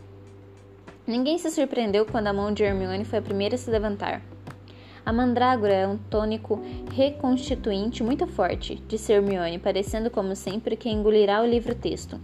Ninguém 1.06 1.38
se 1.38 1.52
surpreendeu 1.52 2.04
quando 2.04 2.26
a 2.26 2.32
mão 2.32 2.52
de 2.52 2.64
Hermione 2.64 3.04
foi 3.04 3.20
a 3.20 3.22
primeira 3.22 3.54
a 3.54 3.58
se 3.58 3.70
levantar. 3.70 4.22
A 5.08 5.12
mandrágora 5.12 5.72
é 5.72 5.88
um 5.88 5.96
tônico 5.96 6.60
reconstituinte 6.94 8.02
muito 8.02 8.26
forte, 8.26 8.74
disse 8.86 9.10
Hermione, 9.10 9.58
parecendo 9.58 10.10
como 10.10 10.36
sempre 10.36 10.76
que 10.76 10.90
engolirá 10.90 11.40
o 11.40 11.46
livro-texto. 11.46 12.20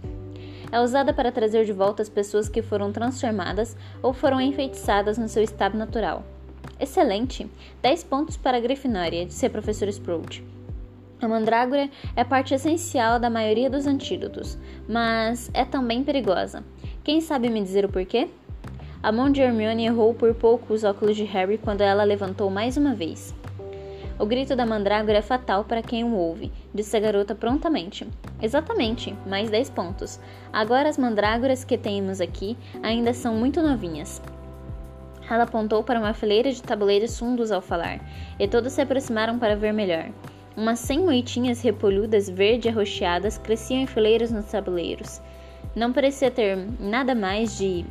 É 0.71 0.79
usada 0.79 1.11
para 1.11 1.31
trazer 1.31 1.65
de 1.65 1.73
volta 1.73 2.03
as 2.03 2.09
pessoas 2.09 2.47
que 2.47 2.61
foram 2.61 2.91
transformadas 2.91 3.75
ou 4.03 4.13
foram 4.13 4.39
enfeitiçadas 4.39 5.17
no 5.17 5.27
seu 5.27 5.41
estado 5.41 5.75
natural. 5.75 6.23
Excelente! 6.79 7.49
10 7.81 8.03
pontos 8.03 8.37
para 8.37 8.57
a 8.57 8.61
Grifinória, 8.61 9.25
disse 9.25 9.47
a 9.47 9.49
professora 9.49 9.89
Sprout. 9.89 10.45
A 11.19 11.27
mandrágora 11.27 11.89
é 12.15 12.23
parte 12.23 12.53
essencial 12.53 13.19
da 13.19 13.31
maioria 13.31 13.67
dos 13.67 13.87
antídotos, 13.87 14.59
mas 14.87 15.49
é 15.55 15.65
também 15.65 16.03
perigosa. 16.03 16.63
Quem 17.03 17.19
sabe 17.19 17.49
me 17.49 17.63
dizer 17.63 17.83
o 17.83 17.89
porquê? 17.89 18.29
A 19.05 19.11
mão 19.11 19.29
de 19.29 19.39
Hermione 19.39 19.85
errou 19.85 20.15
por 20.15 20.33
pouco 20.33 20.73
os 20.73 20.83
óculos 20.83 21.15
de 21.15 21.25
Harry 21.25 21.59
quando 21.59 21.81
ela 21.81 22.03
levantou 22.03 22.49
mais 22.49 22.75
uma 22.75 22.95
vez. 22.95 23.35
O 24.17 24.25
grito 24.25 24.55
da 24.55 24.65
mandrágora 24.65 25.19
é 25.19 25.21
fatal 25.21 25.63
para 25.63 25.83
quem 25.83 26.03
o 26.03 26.15
ouve, 26.15 26.51
disse 26.73 26.97
a 26.97 26.99
garota 26.99 27.35
prontamente. 27.35 28.07
Exatamente, 28.41 29.15
mais 29.27 29.51
10 29.51 29.69
pontos. 29.69 30.19
Agora 30.51 30.89
as 30.89 30.97
mandrágoras 30.97 31.63
que 31.63 31.77
temos 31.77 32.19
aqui 32.19 32.57
ainda 32.81 33.13
são 33.13 33.35
muito 33.35 33.61
novinhas. 33.61 34.19
Ela 35.29 35.43
apontou 35.43 35.83
para 35.83 35.99
uma 35.99 36.15
fileira 36.15 36.51
de 36.51 36.63
tabuleiros 36.63 37.19
fundos 37.19 37.51
ao 37.51 37.61
falar, 37.61 37.99
e 38.39 38.47
todos 38.47 38.73
se 38.73 38.81
aproximaram 38.81 39.37
para 39.37 39.55
ver 39.55 39.71
melhor. 39.71 40.09
Umas 40.57 40.79
cem 40.79 40.97
moitinhas 40.97 41.61
repolhudas 41.61 42.27
verde 42.27 42.69
arroxeadas 42.69 43.37
cresciam 43.37 43.81
em 43.81 43.85
fileiras 43.85 44.31
nos 44.31 44.45
tabuleiros. 44.45 45.21
Não 45.75 45.93
parecia 45.93 46.31
ter 46.31 46.57
nada 46.79 47.13
mais 47.13 47.55
de 47.55 47.85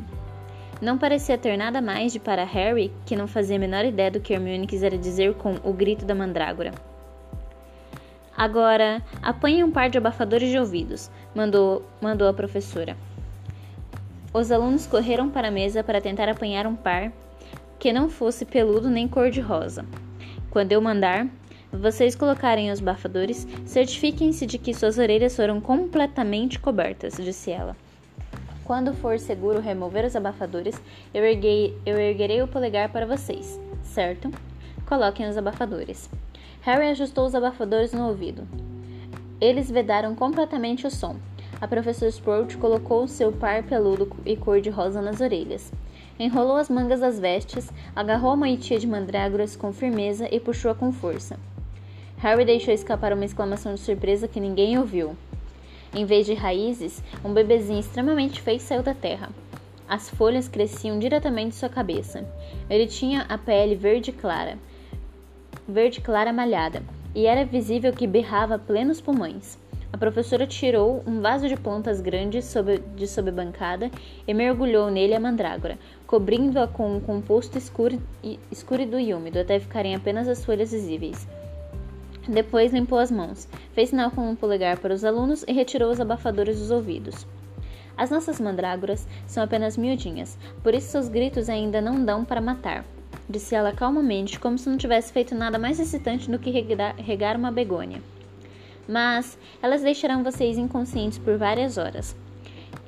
não 0.80 0.98
parecia 0.98 1.38
ter 1.38 1.56
nada 1.56 1.80
mais 1.80 2.12
de 2.12 2.18
para 2.18 2.44
Harry, 2.44 2.92
que 3.06 3.16
não 3.16 3.26
fazia 3.26 3.56
a 3.56 3.58
menor 3.58 3.84
ideia 3.84 4.10
do 4.10 4.20
que 4.20 4.32
Hermione 4.32 4.66
quisera 4.66 4.98
dizer 4.98 5.34
com 5.34 5.54
o 5.62 5.72
grito 5.72 6.04
da 6.04 6.14
mandrágora. 6.14 6.72
Agora, 8.36 9.00
apanhe 9.22 9.62
um 9.62 9.70
par 9.70 9.88
de 9.88 9.98
abafadores 9.98 10.50
de 10.50 10.58
ouvidos, 10.58 11.10
mandou, 11.34 11.84
mandou 12.00 12.28
a 12.28 12.32
professora. 12.32 12.96
Os 14.32 14.50
alunos 14.50 14.86
correram 14.86 15.30
para 15.30 15.48
a 15.48 15.50
mesa 15.52 15.84
para 15.84 16.00
tentar 16.00 16.28
apanhar 16.28 16.66
um 16.66 16.74
par 16.74 17.12
que 17.78 17.92
não 17.92 18.08
fosse 18.08 18.44
peludo 18.44 18.90
nem 18.90 19.06
cor-de-rosa. 19.06 19.86
Quando 20.50 20.72
eu 20.72 20.80
mandar, 20.80 21.28
vocês 21.72 22.16
colocarem 22.16 22.70
os 22.70 22.80
abafadores, 22.80 23.46
certifiquem-se 23.64 24.46
de 24.46 24.58
que 24.58 24.74
suas 24.74 24.98
orelhas 24.98 25.36
foram 25.36 25.60
completamente 25.60 26.58
cobertas, 26.58 27.14
disse 27.16 27.50
ela. 27.50 27.76
Quando 28.64 28.94
for 28.94 29.18
seguro 29.18 29.60
remover 29.60 30.06
os 30.06 30.16
abafadores, 30.16 30.80
eu, 31.12 31.22
erguei, 31.22 31.78
eu 31.84 31.98
erguerei 31.98 32.40
o 32.40 32.48
polegar 32.48 32.88
para 32.88 33.04
vocês, 33.04 33.60
certo? 33.82 34.30
Coloquem 34.86 35.28
os 35.28 35.36
abafadores. 35.36 36.08
Harry 36.62 36.88
ajustou 36.88 37.26
os 37.26 37.34
abafadores 37.34 37.92
no 37.92 38.08
ouvido. 38.08 38.48
Eles 39.38 39.70
vedaram 39.70 40.14
completamente 40.14 40.86
o 40.86 40.90
som. 40.90 41.16
A 41.60 41.68
professora 41.68 42.10
Sprout 42.10 42.56
colocou 42.56 43.06
seu 43.06 43.30
par 43.30 43.62
peludo 43.64 44.10
e 44.24 44.34
cor-de-rosa 44.34 45.02
nas 45.02 45.20
orelhas. 45.20 45.70
Enrolou 46.18 46.56
as 46.56 46.70
mangas 46.70 47.00
das 47.00 47.20
vestes, 47.20 47.70
agarrou 47.94 48.30
a 48.30 48.36
moitia 48.36 48.78
de 48.78 48.86
mandrágoras 48.86 49.54
com 49.54 49.74
firmeza 49.74 50.26
e 50.32 50.40
puxou-a 50.40 50.74
com 50.74 50.90
força. 50.90 51.38
Harry 52.16 52.46
deixou 52.46 52.72
escapar 52.72 53.12
uma 53.12 53.26
exclamação 53.26 53.74
de 53.74 53.80
surpresa 53.80 54.26
que 54.26 54.40
ninguém 54.40 54.78
ouviu. 54.78 55.14
Em 55.94 56.04
vez 56.04 56.26
de 56.26 56.34
raízes, 56.34 57.00
um 57.24 57.32
bebezinho 57.32 57.78
extremamente 57.78 58.40
feio 58.40 58.58
saiu 58.58 58.82
da 58.82 58.94
terra. 58.94 59.30
As 59.88 60.10
folhas 60.10 60.48
cresciam 60.48 60.98
diretamente 60.98 61.50
de 61.50 61.54
sua 61.54 61.68
cabeça. 61.68 62.26
Ele 62.68 62.88
tinha 62.88 63.24
a 63.28 63.38
pele 63.38 63.76
verde 63.76 64.10
clara, 64.10 64.58
verde 65.68 66.00
clara 66.00 66.32
malhada, 66.32 66.82
e 67.14 67.26
era 67.26 67.44
visível 67.44 67.92
que 67.92 68.08
berrava 68.08 68.58
plenos 68.58 69.00
pulmões. 69.00 69.56
A 69.92 69.96
professora 69.96 70.48
tirou 70.48 71.04
um 71.06 71.20
vaso 71.20 71.46
de 71.46 71.56
plantas 71.56 72.00
grandes 72.00 72.52
de 72.96 73.06
sob 73.06 73.28
a 73.28 73.32
bancada 73.32 73.88
e 74.26 74.34
mergulhou 74.34 74.90
nele 74.90 75.14
a 75.14 75.20
mandrágora, 75.20 75.78
cobrindo-a 76.08 76.66
com 76.66 76.96
um 76.96 76.98
composto 76.98 77.56
escuro, 77.56 78.02
escuro 78.50 78.82
e 78.82 79.14
úmido 79.14 79.38
até 79.38 79.60
ficarem 79.60 79.94
apenas 79.94 80.26
as 80.26 80.44
folhas 80.44 80.72
visíveis. 80.72 81.28
Depois 82.28 82.72
limpou 82.72 82.98
as 82.98 83.10
mãos, 83.10 83.46
fez 83.74 83.90
sinal 83.90 84.10
com 84.10 84.30
um 84.30 84.34
polegar 84.34 84.78
para 84.78 84.94
os 84.94 85.04
alunos 85.04 85.44
e 85.46 85.52
retirou 85.52 85.90
os 85.90 86.00
abafadores 86.00 86.58
dos 86.58 86.70
ouvidos. 86.70 87.26
As 87.96 88.10
nossas 88.10 88.40
mandrágoras 88.40 89.06
são 89.26 89.42
apenas 89.42 89.76
miudinhas, 89.76 90.38
por 90.62 90.74
isso 90.74 90.88
seus 90.88 91.08
gritos 91.08 91.48
ainda 91.48 91.80
não 91.80 92.04
dão 92.04 92.24
para 92.24 92.40
matar, 92.40 92.84
disse 93.28 93.54
ela 93.54 93.72
calmamente, 93.72 94.40
como 94.40 94.58
se 94.58 94.68
não 94.68 94.76
tivesse 94.76 95.12
feito 95.12 95.34
nada 95.34 95.58
mais 95.58 95.78
excitante 95.78 96.30
do 96.30 96.38
que 96.38 96.50
regar 96.50 97.36
uma 97.36 97.52
begônia. 97.52 98.02
Mas 98.88 99.38
elas 99.62 99.82
deixarão 99.82 100.24
vocês 100.24 100.58
inconscientes 100.58 101.18
por 101.18 101.36
várias 101.36 101.78
horas. 101.78 102.16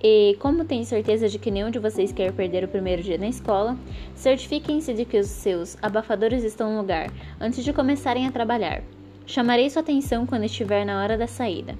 E, 0.02 0.36
como 0.40 0.64
tenho 0.64 0.84
certeza 0.84 1.28
de 1.28 1.38
que 1.38 1.50
nenhum 1.50 1.70
de 1.70 1.78
vocês 1.78 2.12
quer 2.12 2.32
perder 2.32 2.64
o 2.64 2.68
primeiro 2.68 3.02
dia 3.02 3.16
na 3.16 3.28
escola, 3.28 3.76
certifiquem-se 4.14 4.92
de 4.92 5.04
que 5.04 5.18
os 5.18 5.26
seus 5.26 5.76
abafadores 5.80 6.42
estão 6.44 6.72
no 6.72 6.80
lugar 6.80 7.10
antes 7.40 7.64
de 7.64 7.72
começarem 7.72 8.26
a 8.26 8.32
trabalhar. 8.32 8.82
Chamarei 9.26 9.68
sua 9.68 9.82
atenção 9.82 10.24
quando 10.24 10.44
estiver 10.44 10.86
na 10.86 11.02
hora 11.02 11.18
da 11.18 11.26
saída. 11.26 11.76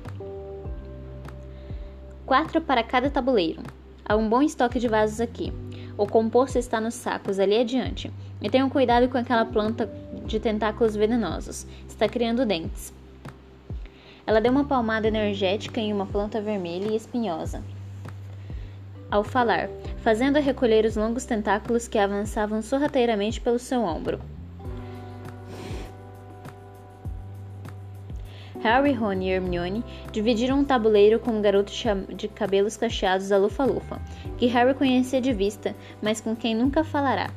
Quatro 2.27 2.61
para 2.61 2.83
cada 2.83 3.09
tabuleiro. 3.09 3.63
Há 4.05 4.17
um 4.17 4.29
bom 4.29 4.43
estoque 4.43 4.81
de 4.81 4.89
vasos 4.89 5.21
aqui. 5.21 5.53
O 5.97 6.09
composto 6.09 6.59
está 6.59 6.81
nos 6.81 6.95
sacos 6.95 7.39
ali 7.39 7.57
adiante. 7.57 8.13
E 8.43 8.51
tenham 8.51 8.69
cuidado 8.69 9.09
com 9.09 9.17
aquela 9.17 9.45
planta 9.45 9.89
de 10.27 10.41
tentáculos 10.41 10.97
venenosos. 10.97 11.69
Está 11.89 12.09
criando 12.09 12.45
dentes. 12.45 12.93
Ela 14.27 14.41
deu 14.41 14.51
uma 14.51 14.65
palmada 14.65 15.07
energética 15.07 15.81
em 15.81 15.93
uma 15.93 16.05
planta 16.05 16.41
vermelha 16.41 16.89
e 16.91 16.97
espinhosa. 16.97 17.63
Ao 19.09 19.23
falar, 19.23 19.69
fazendo-a 20.03 20.41
recolher 20.41 20.85
os 20.85 20.97
longos 20.97 21.25
tentáculos 21.25 21.87
que 21.87 21.97
avançavam 21.97 22.61
sorrateiramente 22.61 23.41
pelo 23.41 23.59
seu 23.61 23.83
ombro. 23.83 24.21
Harry, 28.67 28.93
Ron 28.93 29.21
e 29.21 29.31
Hermione 29.31 29.85
dividiram 30.11 30.59
um 30.59 30.65
tabuleiro 30.65 31.21
com 31.21 31.31
um 31.31 31.41
garoto 31.41 31.73
de 32.13 32.27
cabelos 32.27 32.77
cacheados 32.77 33.29
da 33.29 33.39
Lufa-Lufa, 33.39 34.03
que 34.37 34.47
Harry 34.47 34.75
conhecia 34.75 35.21
de 35.21 35.33
vista, 35.33 35.73
mas 36.03 36.21
com 36.21 36.35
quem 36.35 36.53
nunca 36.53 36.83
falará. 36.83 37.31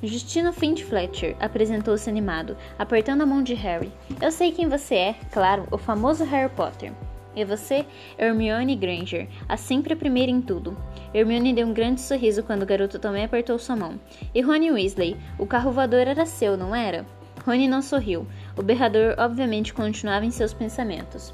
Justino 0.00 0.52
Flint 0.52 0.84
Fletcher 0.84 1.34
apresentou-se 1.40 2.08
animado, 2.08 2.56
apertando 2.78 3.22
a 3.22 3.26
mão 3.26 3.42
de 3.42 3.54
Harry. 3.54 3.92
Eu 4.22 4.30
sei 4.30 4.52
quem 4.52 4.68
você 4.68 4.94
é, 4.94 5.14
claro, 5.32 5.66
o 5.72 5.78
famoso 5.78 6.22
Harry 6.22 6.48
Potter. 6.54 6.92
E 7.34 7.44
você, 7.44 7.84
Hermione 8.16 8.76
Granger, 8.76 9.26
a 9.48 9.56
sempre 9.56 9.94
a 9.94 9.96
primeira 9.96 10.30
em 10.30 10.40
tudo. 10.40 10.76
Hermione 11.12 11.54
deu 11.54 11.66
um 11.66 11.74
grande 11.74 12.00
sorriso 12.00 12.44
quando 12.44 12.62
o 12.62 12.66
garoto 12.66 13.00
também 13.00 13.24
apertou 13.24 13.58
sua 13.58 13.74
mão. 13.74 13.98
E 14.32 14.40
Rony 14.40 14.70
Weasley, 14.70 15.16
o 15.40 15.44
carro 15.44 15.72
voador 15.72 16.06
era 16.06 16.24
seu, 16.24 16.56
não 16.56 16.72
era? 16.72 17.04
Rony 17.48 17.66
não 17.66 17.80
sorriu. 17.80 18.26
O 18.58 18.62
berrador 18.62 19.14
obviamente 19.18 19.72
continuava 19.72 20.26
em 20.26 20.32
seus 20.32 20.52
pensamentos. 20.52 21.32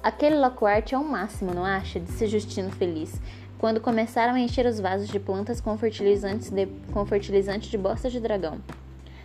Aquele 0.00 0.36
Lockhart 0.36 0.92
é 0.92 0.96
o 0.96 1.02
máximo, 1.02 1.52
não 1.52 1.64
acha? 1.64 1.98
Disse 1.98 2.28
Justino 2.28 2.70
feliz, 2.70 3.20
quando 3.58 3.80
começaram 3.80 4.34
a 4.34 4.38
encher 4.38 4.64
os 4.64 4.78
vasos 4.78 5.08
de 5.08 5.18
plantas 5.18 5.60
com, 5.60 5.76
fertilizantes 5.76 6.50
de, 6.50 6.66
com 6.92 7.04
fertilizante 7.04 7.68
de 7.68 7.76
bosta 7.76 8.08
de 8.08 8.20
dragão. 8.20 8.60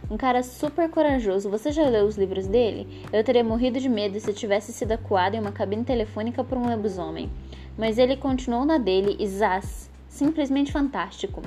Um 0.10 0.18
cara 0.18 0.42
super 0.42 0.90
corajoso. 0.90 1.48
Você 1.52 1.72
já 1.72 1.88
leu 1.88 2.06
os 2.06 2.18
livros 2.18 2.48
dele? 2.48 3.04
Eu 3.14 3.24
teria 3.24 3.44
morrido 3.44 3.80
de 3.80 3.88
medo 3.88 4.20
se 4.20 4.34
tivesse 4.34 4.74
sido 4.74 4.94
acuado 4.94 5.36
em 5.36 5.40
uma 5.40 5.52
cabine 5.52 5.84
telefônica 5.84 6.44
por 6.44 6.58
um 6.58 6.68
lobisomem. 6.68 7.30
Mas 7.78 8.00
ele 8.00 8.18
continuou 8.18 8.66
na 8.66 8.80
dele 8.80 9.16
e 9.20 9.28
zaz, 9.28 9.92
simplesmente 10.10 10.72
fantástico. 10.72 11.44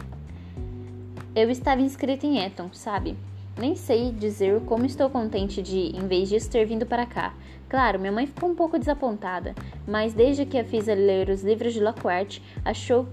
Eu 1.35 1.51
estava 1.51 1.81
inscrito 1.81 2.27
em 2.27 2.39
Eton, 2.45 2.71
sabe? 2.73 3.17
Nem 3.59 3.75
sei 3.75 4.13
dizer 4.13 4.61
como 4.67 4.87
estou 4.87 5.11
contente 5.11 5.61
de, 5.61 5.97
em 5.97 6.07
vez 6.07 6.29
disso, 6.29 6.49
ter 6.49 6.65
vindo 6.65 6.87
para 6.87 7.05
cá. 7.05 7.35
Claro, 7.69 7.99
minha 7.99 8.13
mãe 8.13 8.25
ficou 8.25 8.49
um 8.49 8.55
pouco 8.55 8.79
desapontada, 8.79 9.53
mas 9.85 10.15
desde 10.15 10.47
que 10.47 10.57
a 10.57 10.65
fiz 10.65 10.87
ler 10.87 11.29
os 11.29 11.43
livros 11.43 11.75
de 11.75 11.81
Lockhart, 11.81 12.39
achou, 12.65 13.09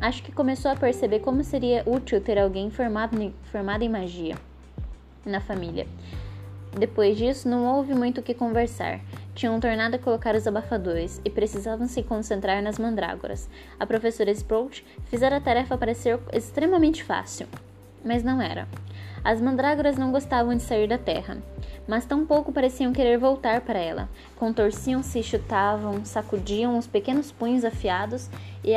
acho 0.00 0.20
que 0.24 0.32
começou 0.32 0.72
a 0.72 0.76
perceber 0.76 1.20
como 1.20 1.44
seria 1.44 1.84
útil 1.86 2.20
ter 2.20 2.38
alguém 2.38 2.70
formado, 2.70 3.32
formado 3.44 3.82
em 3.82 3.88
magia 3.88 4.34
na 5.24 5.40
família. 5.40 5.86
Depois 6.76 7.16
disso, 7.16 7.48
não 7.48 7.64
houve 7.64 7.94
muito 7.94 8.18
o 8.18 8.22
que 8.22 8.34
conversar. 8.34 9.00
Tinham 9.32 9.60
tornado 9.60 9.94
a 9.94 9.98
colocar 9.98 10.34
os 10.34 10.44
abafadores 10.44 11.20
e 11.24 11.30
precisavam 11.30 11.86
se 11.86 12.02
concentrar 12.02 12.60
nas 12.60 12.80
mandrágoras. 12.80 13.48
A 13.78 13.86
professora 13.86 14.32
Sprout 14.32 14.84
fizera 15.04 15.36
a 15.36 15.40
tarefa 15.40 15.78
parecer 15.78 16.18
extremamente 16.32 17.04
fácil, 17.04 17.46
mas 18.04 18.24
não 18.24 18.42
era. 18.42 18.66
As 19.24 19.40
mandrágoras 19.40 19.96
não 19.96 20.12
gostavam 20.12 20.54
de 20.54 20.62
sair 20.62 20.86
da 20.86 20.98
terra, 20.98 21.38
mas 21.88 22.04
tampouco 22.04 22.52
pareciam 22.52 22.92
querer 22.92 23.16
voltar 23.16 23.62
para 23.62 23.78
ela. 23.78 24.06
Contorciam-se, 24.36 25.22
chutavam, 25.22 26.04
sacudiam 26.04 26.76
os 26.76 26.86
pequenos 26.86 27.32
punhos 27.32 27.64
afiados 27.64 28.28
e, 28.62 28.72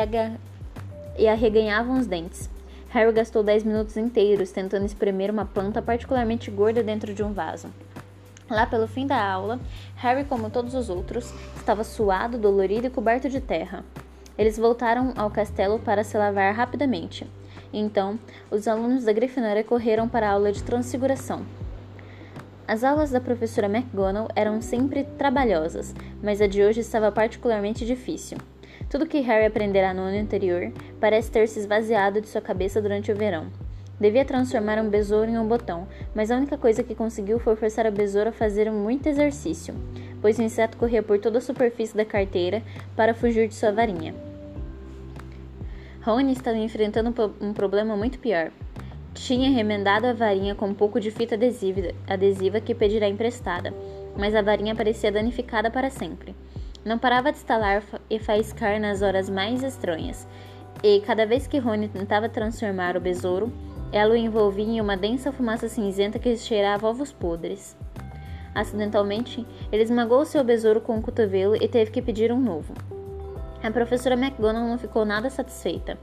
e 1.18 1.28
arreganhavam 1.28 2.00
os 2.00 2.08
dentes. 2.08 2.50
Harry 2.90 3.12
gastou 3.12 3.44
dez 3.44 3.66
minutos 3.66 3.98
inteiros 3.98 4.52
tentando 4.52 4.86
espremer 4.86 5.30
uma 5.30 5.46
planta 5.46 5.82
particularmente 5.82 6.50
gorda 6.50 6.82
dentro 6.82 7.14
de 7.14 7.22
um 7.22 7.34
vaso. 7.34 7.68
Lá 8.50 8.66
pelo 8.66 8.88
fim 8.88 9.06
da 9.06 9.22
aula, 9.22 9.60
Harry, 9.98 10.24
como 10.24 10.50
todos 10.50 10.74
os 10.74 10.90
outros, 10.90 11.34
estava 11.58 11.84
suado, 11.84 12.38
dolorido 12.38 12.88
e 12.88 12.90
coberto 12.90 13.28
de 13.28 13.42
terra. 13.42 13.84
Eles 14.38 14.58
voltaram 14.58 15.12
ao 15.18 15.30
castelo 15.30 15.80
para 15.80 16.06
se 16.06 16.18
lavar 16.18 16.54
rapidamente. 16.54 17.28
Então, 17.80 18.20
os 18.50 18.68
alunos 18.68 19.04
da 19.04 19.14
Grifinória 19.14 19.64
correram 19.64 20.10
para 20.10 20.28
a 20.28 20.32
aula 20.32 20.52
de 20.52 20.64
transfiguração. 20.64 21.46
As 22.68 22.84
aulas 22.84 23.12
da 23.12 23.22
professora 23.22 23.68
McGonagall 23.68 24.30
eram 24.36 24.64
sempre 24.64 25.04
trabalhosas, 25.04 25.94
mas 26.22 26.42
a 26.42 26.48
de 26.48 26.64
hoje 26.64 26.80
estava 26.80 27.12
particularmente 27.12 27.86
difícil. 27.86 28.40
Tudo 28.90 29.06
que 29.06 29.20
Harry 29.20 29.46
aprenderá 29.46 29.94
no 29.94 30.02
ano 30.02 30.18
anterior 30.18 30.72
parece 31.00 31.30
ter 31.30 31.48
se 31.48 31.60
esvaziado 31.60 32.20
de 32.20 32.28
sua 32.28 32.42
cabeça 32.42 32.82
durante 32.82 33.12
o 33.12 33.16
verão. 33.16 33.46
Devia 34.00 34.26
transformar 34.26 34.80
um 34.80 34.90
besouro 34.90 35.30
em 35.30 35.38
um 35.38 35.48
botão, 35.48 35.88
mas 36.16 36.32
a 36.32 36.36
única 36.36 36.58
coisa 36.58 36.82
que 36.82 36.96
conseguiu 36.96 37.38
foi 37.38 37.56
forçar 37.56 37.86
a 37.86 37.92
besoura 37.92 38.32
a 38.32 38.34
fazer 38.34 38.72
muito 38.72 39.08
exercício, 39.08 39.76
pois 40.20 40.40
o 40.40 40.42
inseto 40.42 40.78
corria 40.78 41.04
por 41.04 41.20
toda 41.20 41.38
a 41.38 41.42
superfície 41.42 41.96
da 41.96 42.06
carteira 42.06 42.64
para 42.96 43.14
fugir 43.14 43.48
de 43.48 43.54
sua 43.54 43.72
varinha. 43.72 44.16
Rony 46.08 46.32
estava 46.32 46.56
enfrentando 46.56 47.14
um 47.42 47.52
problema 47.52 47.98
muito 47.98 48.18
pior. 48.18 48.50
Tinha 49.14 49.52
remendado 49.52 50.08
a 50.08 50.14
varinha 50.14 50.56
com 50.56 50.68
um 50.68 50.74
pouco 50.74 51.02
de 51.02 51.12
fita 51.12 51.36
adesiva, 51.36 51.92
adesiva 52.08 52.62
que 52.62 52.74
pedirá 52.74 53.10
emprestada, 53.10 53.74
mas 54.18 54.34
a 54.34 54.42
varinha 54.42 54.74
parecia 54.74 55.12
danificada 55.12 55.70
para 55.70 55.90
sempre. 55.90 56.34
Não 56.86 56.98
parava 56.98 57.30
de 57.30 57.40
estalar 57.40 57.84
e 58.10 58.20
faiscar 58.20 58.80
nas 58.80 59.02
horas 59.02 59.30
mais 59.30 59.62
estranhas, 59.62 60.26
e 60.82 61.02
cada 61.02 61.26
vez 61.26 61.46
que 61.46 61.58
Rony 61.58 61.90
tentava 61.90 62.30
transformar 62.30 62.96
o 62.96 63.02
besouro, 63.02 63.52
ela 63.92 64.14
o 64.14 64.16
envolvia 64.18 64.66
em 64.66 64.80
uma 64.80 64.96
densa 64.96 65.34
fumaça 65.34 65.68
cinzenta 65.68 66.18
que 66.18 66.38
cheirava 66.38 66.88
ovos 66.88 67.12
podres. 67.12 67.76
Acidentalmente, 68.56 69.46
ele 69.74 69.84
esmagou 69.84 70.24
seu 70.24 70.42
besouro 70.42 70.80
com 70.80 70.98
o 70.98 71.02
cotovelo 71.02 71.58
e 71.62 71.68
teve 71.68 71.92
que 71.92 72.02
pedir 72.02 72.32
um 72.32 72.40
novo. 72.40 72.74
A 73.68 73.72
professora 73.72 74.16
McGonagall 74.16 74.70
não 74.70 74.78
ficou 74.78 75.04
nada 75.04 75.30
satisfeita. 75.30 75.98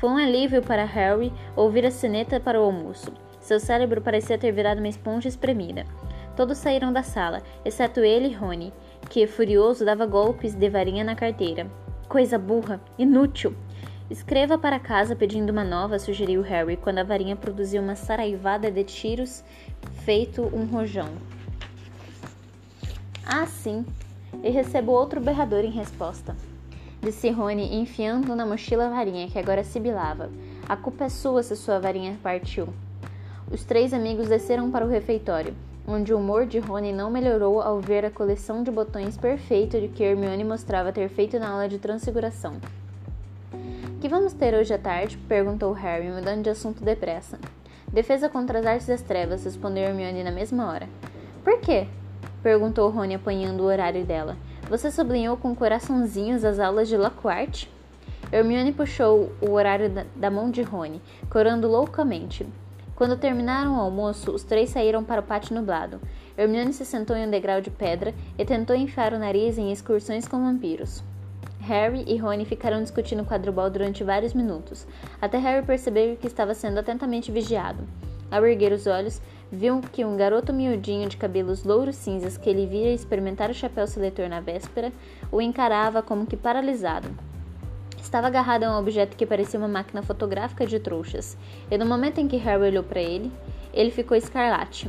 Foi 0.00 0.10
um 0.10 0.16
alívio 0.16 0.60
para 0.60 0.84
Harry 0.84 1.32
ouvir 1.54 1.86
a 1.86 1.90
sineta 1.90 2.40
para 2.40 2.60
o 2.60 2.64
almoço. 2.64 3.12
Seu 3.38 3.60
cérebro 3.60 4.02
parecia 4.02 4.36
ter 4.36 4.50
virado 4.50 4.78
uma 4.78 4.88
esponja 4.88 5.28
espremida. 5.28 5.86
Todos 6.34 6.58
saíram 6.58 6.92
da 6.92 7.04
sala, 7.04 7.44
exceto 7.64 8.00
ele 8.00 8.26
e 8.26 8.34
Rony, 8.34 8.72
que, 9.08 9.24
furioso, 9.24 9.84
dava 9.84 10.04
golpes 10.04 10.52
de 10.52 10.68
varinha 10.68 11.04
na 11.04 11.14
carteira. 11.14 11.70
Coisa 12.08 12.36
burra! 12.40 12.80
Inútil! 12.98 13.54
Escreva 14.10 14.58
para 14.58 14.80
casa 14.80 15.14
pedindo 15.14 15.50
uma 15.50 15.62
nova, 15.62 16.00
sugeriu 16.00 16.42
Harry, 16.42 16.76
quando 16.76 16.98
a 16.98 17.04
varinha 17.04 17.36
produziu 17.36 17.80
uma 17.80 17.94
saraivada 17.94 18.68
de 18.68 18.82
tiros, 18.82 19.44
feito 20.04 20.42
um 20.52 20.64
rojão. 20.64 21.08
Ah, 23.24 23.46
sim. 23.46 23.86
E 24.42 24.50
recebo 24.50 24.90
outro 24.90 25.20
berrador 25.20 25.64
em 25.64 25.70
resposta. 25.70 26.34
Disse 27.04 27.30
Rony, 27.30 27.76
enfiando 27.76 28.34
na 28.34 28.46
mochila 28.46 28.86
a 28.86 28.90
varinha, 28.90 29.28
que 29.28 29.38
agora 29.38 29.62
sibilava. 29.62 30.30
A 30.68 30.76
culpa 30.76 31.04
é 31.04 31.08
sua 31.08 31.42
se 31.42 31.54
sua 31.54 31.78
varinha 31.78 32.18
partiu. 32.22 32.68
Os 33.52 33.62
três 33.62 33.92
amigos 33.92 34.28
desceram 34.28 34.70
para 34.70 34.84
o 34.84 34.88
refeitório, 34.88 35.54
onde 35.86 36.12
o 36.14 36.18
humor 36.18 36.46
de 36.46 36.58
Rony 36.58 36.92
não 36.92 37.10
melhorou 37.10 37.60
ao 37.60 37.78
ver 37.78 38.04
a 38.04 38.10
coleção 38.10 38.62
de 38.62 38.70
botões 38.70 39.16
perfeito 39.16 39.80
de 39.80 39.88
que 39.88 40.02
Hermione 40.02 40.42
mostrava 40.42 40.92
ter 40.92 41.08
feito 41.08 41.38
na 41.38 41.50
aula 41.50 41.68
de 41.68 41.78
transfiguração 41.78 42.54
que 44.04 44.08
vamos 44.10 44.34
ter 44.34 44.52
hoje 44.52 44.74
à 44.74 44.76
tarde? 44.76 45.16
perguntou 45.16 45.72
Harry, 45.72 46.10
mudando 46.10 46.42
de 46.42 46.50
assunto 46.50 46.84
depressa. 46.84 47.38
Defesa 47.90 48.28
contra 48.28 48.58
as 48.58 48.66
artes 48.66 48.86
das 48.86 49.00
trevas, 49.00 49.42
respondeu 49.46 49.82
Hermione 49.82 50.22
na 50.22 50.30
mesma 50.30 50.70
hora. 50.70 50.86
Por 51.42 51.58
quê? 51.60 51.86
perguntou 52.42 52.90
Rony, 52.90 53.14
apanhando 53.14 53.60
o 53.60 53.64
horário 53.64 54.04
dela. 54.04 54.36
Você 54.68 54.90
sublinhou 54.90 55.36
com 55.36 55.54
coraçãozinhos 55.54 56.42
as 56.42 56.58
aulas 56.58 56.88
de 56.88 56.96
Lockhart? 56.96 57.66
Hermione 58.32 58.72
puxou 58.72 59.30
o 59.40 59.50
horário 59.50 59.92
da, 60.16 60.30
mão 60.30 60.50
de 60.50 60.62
Rony, 60.62 61.02
corando 61.28 61.68
loucamente. 61.68 62.46
Quando 62.96 63.18
terminaram 63.18 63.76
o 63.76 63.80
almoço, 63.80 64.30
os 64.30 64.42
três 64.42 64.70
saíram 64.70 65.04
para 65.04 65.20
o 65.20 65.24
pátio 65.24 65.54
nublado. 65.54 66.00
Hermione 66.36 66.72
se 66.72 66.86
sentou 66.86 67.14
em 67.14 67.26
um 67.26 67.30
degrau 67.30 67.60
de 67.60 67.70
pedra 67.70 68.14
e 68.38 68.44
tentou 68.44 68.74
enfiar 68.74 69.12
o 69.12 69.18
nariz 69.18 69.58
em 69.58 69.70
excursões 69.70 70.26
com 70.26 70.42
vampiros. 70.42 71.04
Harry 71.60 72.02
e 72.06 72.16
Rony 72.16 72.46
ficaram 72.46 72.82
discutindo 72.82 73.22
o 73.22 73.26
quadribol 73.26 73.68
durante 73.68 74.02
vários 74.02 74.32
minutos, 74.32 74.86
até 75.20 75.36
Harry 75.36 75.64
perceber 75.64 76.16
que 76.16 76.26
estava 76.26 76.54
sendo 76.54 76.78
atentamente 76.78 77.30
vigiado. 77.30 77.84
Ao 78.30 78.44
erguer 78.46 78.72
os 78.72 78.86
olhos, 78.86 79.20
viu 79.50 79.80
que 79.80 80.04
um 80.04 80.16
garoto 80.16 80.52
miudinho 80.52 81.08
de 81.08 81.16
cabelos 81.16 81.64
louros 81.64 81.96
cinzas 81.96 82.36
que 82.36 82.48
ele 82.48 82.66
vira 82.66 82.90
experimentar 82.90 83.50
o 83.50 83.54
chapéu 83.54 83.86
seletor 83.86 84.28
na 84.28 84.40
véspera 84.40 84.92
o 85.30 85.40
encarava 85.40 86.02
como 86.02 86.26
que 86.26 86.36
paralisado. 86.36 87.08
Estava 87.98 88.26
agarrado 88.26 88.64
a 88.64 88.70
um 88.70 88.78
objeto 88.78 89.16
que 89.16 89.26
parecia 89.26 89.58
uma 89.58 89.68
máquina 89.68 90.02
fotográfica 90.02 90.66
de 90.66 90.78
trouxas, 90.78 91.36
e 91.70 91.78
no 91.78 91.86
momento 91.86 92.20
em 92.20 92.28
que 92.28 92.36
Harry 92.36 92.62
olhou 92.62 92.84
para 92.84 93.00
ele, 93.00 93.32
ele 93.72 93.90
ficou 93.90 94.16
escarlate. 94.16 94.88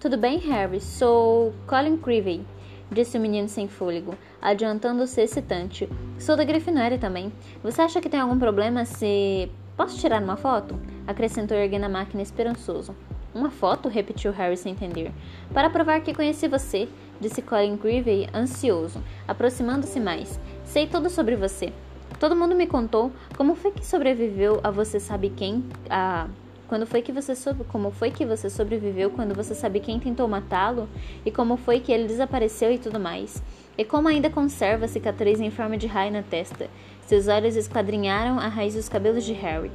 Tudo 0.00 0.16
bem, 0.16 0.38
Harry? 0.38 0.80
Sou 0.80 1.52
Colin 1.66 1.96
Creevey, 1.96 2.44
disse 2.90 3.16
o 3.16 3.20
menino 3.20 3.48
sem 3.48 3.68
fôlego, 3.68 4.14
adiantando-se 4.40 5.20
excitante. 5.20 5.88
Sou 6.18 6.36
da 6.36 6.44
Grifinória 6.44 6.98
também. 6.98 7.32
Você 7.62 7.82
acha 7.82 8.00
que 8.00 8.08
tem 8.08 8.18
algum 8.18 8.38
problema 8.38 8.84
se. 8.84 9.48
Posso 9.76 9.98
tirar 9.98 10.22
uma 10.22 10.36
foto? 10.36 10.78
acrescentou 11.06 11.56
erguendo 11.56 11.84
a 11.84 11.88
máquina 11.88 12.22
esperançoso. 12.22 12.94
Uma 13.34 13.50
foto? 13.50 13.88
repetiu 13.88 14.32
Harry 14.32 14.56
sem 14.56 14.72
entender. 14.72 15.12
Para 15.52 15.70
provar 15.70 16.00
que 16.00 16.14
conheci 16.14 16.48
você, 16.48 16.88
disse 17.20 17.40
Colin 17.40 17.76
Creevey, 17.76 18.28
ansioso, 18.34 19.02
aproximando-se 19.26 19.98
mais. 19.98 20.38
Sei 20.64 20.86
tudo 20.86 21.08
sobre 21.08 21.36
você. 21.36 21.72
Todo 22.20 22.36
mundo 22.36 22.54
me 22.54 22.66
contou 22.66 23.10
como 23.36 23.54
foi 23.54 23.70
que 23.70 23.86
sobreviveu 23.86 24.60
a 24.62 24.70
você 24.70 25.00
sabe 25.00 25.30
quem, 25.30 25.64
a 25.88 26.28
quando 26.72 26.86
foi 26.86 27.02
que 27.02 27.12
você 27.12 27.36
soube, 27.36 27.64
como 27.64 27.90
foi 27.90 28.10
que 28.10 28.24
você 28.24 28.48
sobreviveu 28.48 29.10
quando 29.10 29.34
você 29.34 29.54
sabe 29.54 29.78
quem 29.78 30.00
tentou 30.00 30.26
matá-lo 30.26 30.88
e 31.22 31.30
como 31.30 31.58
foi 31.58 31.80
que 31.80 31.92
ele 31.92 32.08
desapareceu 32.08 32.72
e 32.72 32.78
tudo 32.78 32.98
mais. 32.98 33.42
E 33.76 33.84
como 33.84 34.08
ainda 34.08 34.30
conserva 34.30 34.86
a 34.86 34.88
cicatriz 34.88 35.38
em 35.38 35.50
forma 35.50 35.76
de 35.76 35.86
raio 35.86 36.10
na 36.10 36.22
testa. 36.22 36.70
Seus 37.02 37.28
olhos 37.28 37.56
esquadrinharam 37.56 38.38
a 38.38 38.48
raiz 38.48 38.74
dos 38.74 38.88
cabelos 38.88 39.22
de 39.22 39.34
Harry. 39.34 39.70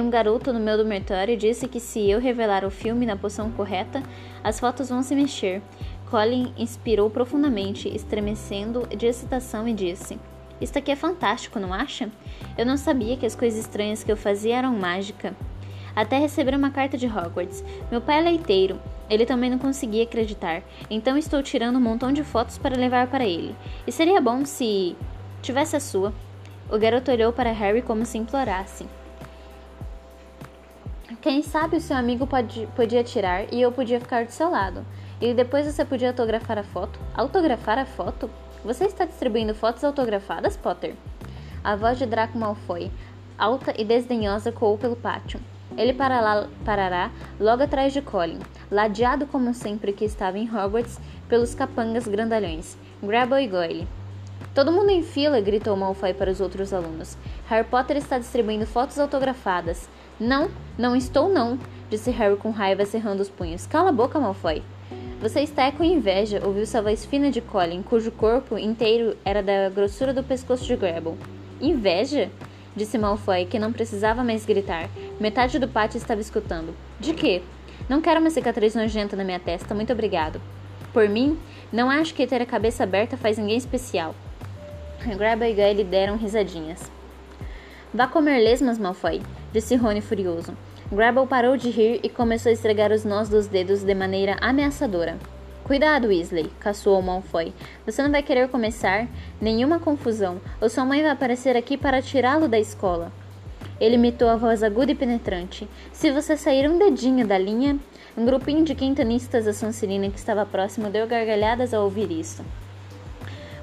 Um 0.00 0.08
garoto 0.08 0.52
no 0.52 0.60
meu 0.60 0.76
dormitório 0.76 1.36
disse 1.36 1.68
que 1.68 1.78
se 1.78 2.10
eu 2.10 2.18
revelar 2.18 2.64
o 2.64 2.70
filme 2.70 3.04
na 3.04 3.16
posição 3.16 3.50
correta, 3.50 4.02
as 4.42 4.58
fotos 4.58 4.88
vão 4.88 5.02
se 5.02 5.14
mexer. 5.14 5.60
Colin 6.10 6.52
inspirou 6.56 7.10
profundamente, 7.10 7.94
estremecendo 7.94 8.86
de 8.96 9.06
excitação, 9.06 9.68
e 9.68 9.74
disse: 9.74 10.18
Isto 10.60 10.78
aqui 10.78 10.90
é 10.90 10.96
fantástico, 10.96 11.60
não 11.60 11.74
acha? 11.74 12.10
Eu 12.56 12.64
não 12.64 12.78
sabia 12.78 13.18
que 13.18 13.26
as 13.26 13.36
coisas 13.36 13.60
estranhas 13.60 14.02
que 14.02 14.10
eu 14.10 14.16
fazia 14.16 14.56
eram 14.56 14.72
mágica 14.72 15.36
até 15.94 16.18
receber 16.18 16.54
uma 16.54 16.70
carta 16.70 16.96
de 16.96 17.06
Hogwarts. 17.06 17.62
Meu 17.90 18.00
pai 18.00 18.18
é 18.18 18.22
leiteiro. 18.22 18.80
Ele 19.10 19.26
também 19.26 19.50
não 19.50 19.58
conseguia 19.58 20.04
acreditar, 20.04 20.62
então 20.88 21.18
estou 21.18 21.42
tirando 21.42 21.76
um 21.76 21.80
montão 21.80 22.12
de 22.12 22.24
fotos 22.24 22.56
para 22.56 22.78
levar 22.78 23.08
para 23.08 23.26
ele. 23.26 23.54
E 23.86 23.92
seria 23.92 24.22
bom 24.22 24.46
se 24.46 24.96
tivesse 25.42 25.76
a 25.76 25.80
sua. 25.80 26.14
O 26.70 26.78
garoto 26.78 27.10
olhou 27.10 27.30
para 27.30 27.52
Harry 27.52 27.82
como 27.82 28.06
se 28.06 28.16
implorasse. 28.16 28.86
Quem 31.22 31.40
sabe 31.40 31.76
o 31.76 31.80
seu 31.80 31.96
amigo 31.96 32.26
pode, 32.26 32.66
podia 32.74 33.04
tirar 33.04 33.44
e 33.54 33.62
eu 33.62 33.70
podia 33.70 34.00
ficar 34.00 34.24
do 34.24 34.32
seu 34.32 34.50
lado. 34.50 34.84
E 35.20 35.32
depois 35.32 35.64
você 35.64 35.84
podia 35.84 36.08
autografar 36.08 36.58
a 36.58 36.64
foto. 36.64 36.98
Autografar 37.14 37.78
a 37.78 37.86
foto? 37.86 38.28
Você 38.64 38.86
está 38.86 39.04
distribuindo 39.04 39.54
fotos 39.54 39.84
autografadas, 39.84 40.56
Potter? 40.56 40.96
A 41.62 41.76
voz 41.76 41.96
de 41.96 42.06
Draco 42.06 42.36
Malfoy, 42.36 42.90
alta 43.38 43.72
e 43.80 43.84
desdenhosa, 43.84 44.50
coou 44.50 44.76
pelo 44.76 44.96
pátio. 44.96 45.38
Ele 45.76 45.92
parará, 45.92 46.48
parará 46.64 47.12
logo 47.38 47.62
atrás 47.62 47.92
de 47.92 48.02
Colin, 48.02 48.40
ladeado 48.68 49.24
como 49.24 49.54
sempre 49.54 49.92
que 49.92 50.04
estava 50.04 50.36
em 50.36 50.52
Hogwarts 50.52 50.98
pelos 51.28 51.54
capangas 51.54 52.08
grandalhões, 52.08 52.76
Grabble 53.00 53.44
e 53.44 53.46
Goyle. 53.46 53.88
Todo 54.56 54.72
mundo 54.72 54.90
em 54.90 55.04
fila, 55.04 55.40
gritou 55.40 55.76
Malfoy 55.76 56.12
para 56.12 56.32
os 56.32 56.40
outros 56.40 56.74
alunos. 56.74 57.16
Harry 57.48 57.66
Potter 57.66 57.96
está 57.96 58.18
distribuindo 58.18 58.66
fotos 58.66 58.98
autografadas. 58.98 59.88
Não, 60.22 60.48
não 60.78 60.94
estou 60.94 61.28
não, 61.28 61.58
disse 61.90 62.12
Harry 62.12 62.36
com 62.36 62.52
raiva, 62.52 62.86
cerrando 62.86 63.18
os 63.18 63.28
punhos. 63.28 63.66
Cala 63.66 63.88
a 63.88 63.92
boca, 63.92 64.20
Malfoy. 64.20 64.62
Você 65.20 65.40
está 65.40 65.72
com 65.72 65.82
inveja, 65.82 66.40
ouviu 66.46 66.64
sua 66.64 66.80
voz 66.80 67.04
fina 67.04 67.28
de 67.28 67.40
Colin, 67.40 67.82
cujo 67.82 68.12
corpo 68.12 68.56
inteiro 68.56 69.16
era 69.24 69.42
da 69.42 69.68
grossura 69.68 70.14
do 70.14 70.22
pescoço 70.22 70.64
de 70.64 70.76
Grabble. 70.76 71.18
Inveja? 71.60 72.30
disse 72.76 72.96
Malfoy, 72.96 73.46
que 73.46 73.58
não 73.58 73.72
precisava 73.72 74.22
mais 74.22 74.46
gritar. 74.46 74.88
Metade 75.18 75.58
do 75.58 75.66
pátio 75.66 75.98
estava 75.98 76.20
escutando. 76.20 76.72
De 77.00 77.14
quê? 77.14 77.42
Não 77.88 78.00
quero 78.00 78.20
uma 78.20 78.30
cicatriz 78.30 78.76
nojenta 78.76 79.16
na 79.16 79.24
minha 79.24 79.40
testa, 79.40 79.74
muito 79.74 79.92
obrigado. 79.92 80.40
Por 80.92 81.08
mim, 81.08 81.36
não 81.72 81.90
acho 81.90 82.14
que 82.14 82.28
ter 82.28 82.40
a 82.40 82.46
cabeça 82.46 82.84
aberta 82.84 83.16
faz 83.16 83.38
ninguém 83.38 83.56
especial. 83.56 84.14
Grab 85.18 85.42
e 85.42 85.52
Guy 85.52 85.72
lhe 85.74 85.84
deram 85.84 86.16
risadinhas. 86.16 87.01
Vá 87.94 88.06
comer 88.06 88.38
lesmas, 88.38 88.78
Malfoy, 88.78 89.20
disse 89.52 89.76
Rony 89.76 90.00
furioso. 90.00 90.56
Grabble 90.90 91.26
parou 91.26 91.58
de 91.58 91.68
rir 91.68 92.00
e 92.02 92.08
começou 92.08 92.48
a 92.48 92.52
esfregar 92.54 92.90
os 92.90 93.04
nós 93.04 93.28
dos 93.28 93.46
dedos 93.46 93.82
de 93.82 93.94
maneira 93.94 94.38
ameaçadora. 94.40 95.18
Cuidado, 95.62 96.08
Weasley, 96.08 96.50
caçoou 96.58 97.02
Malfoy. 97.02 97.52
Você 97.84 98.02
não 98.02 98.10
vai 98.10 98.22
querer 98.22 98.48
começar 98.48 99.06
nenhuma 99.38 99.78
confusão, 99.78 100.40
ou 100.58 100.70
sua 100.70 100.86
mãe 100.86 101.02
vai 101.02 101.10
aparecer 101.10 101.54
aqui 101.54 101.76
para 101.76 102.00
tirá-lo 102.00 102.48
da 102.48 102.58
escola. 102.58 103.12
Ele 103.78 103.96
imitou 103.96 104.28
a 104.28 104.36
voz 104.36 104.62
aguda 104.62 104.92
e 104.92 104.94
penetrante. 104.94 105.68
Se 105.92 106.10
você 106.10 106.34
sair 106.34 106.70
um 106.70 106.78
dedinho 106.78 107.26
da 107.26 107.36
linha... 107.36 107.78
Um 108.14 108.26
grupinho 108.26 108.62
de 108.62 108.74
quintanistas 108.74 109.46
da 109.46 109.54
Sonserina 109.54 110.10
que 110.10 110.18
estava 110.18 110.44
próximo 110.44 110.90
deu 110.90 111.06
gargalhadas 111.06 111.72
ao 111.72 111.84
ouvir 111.84 112.10
isso. 112.10 112.44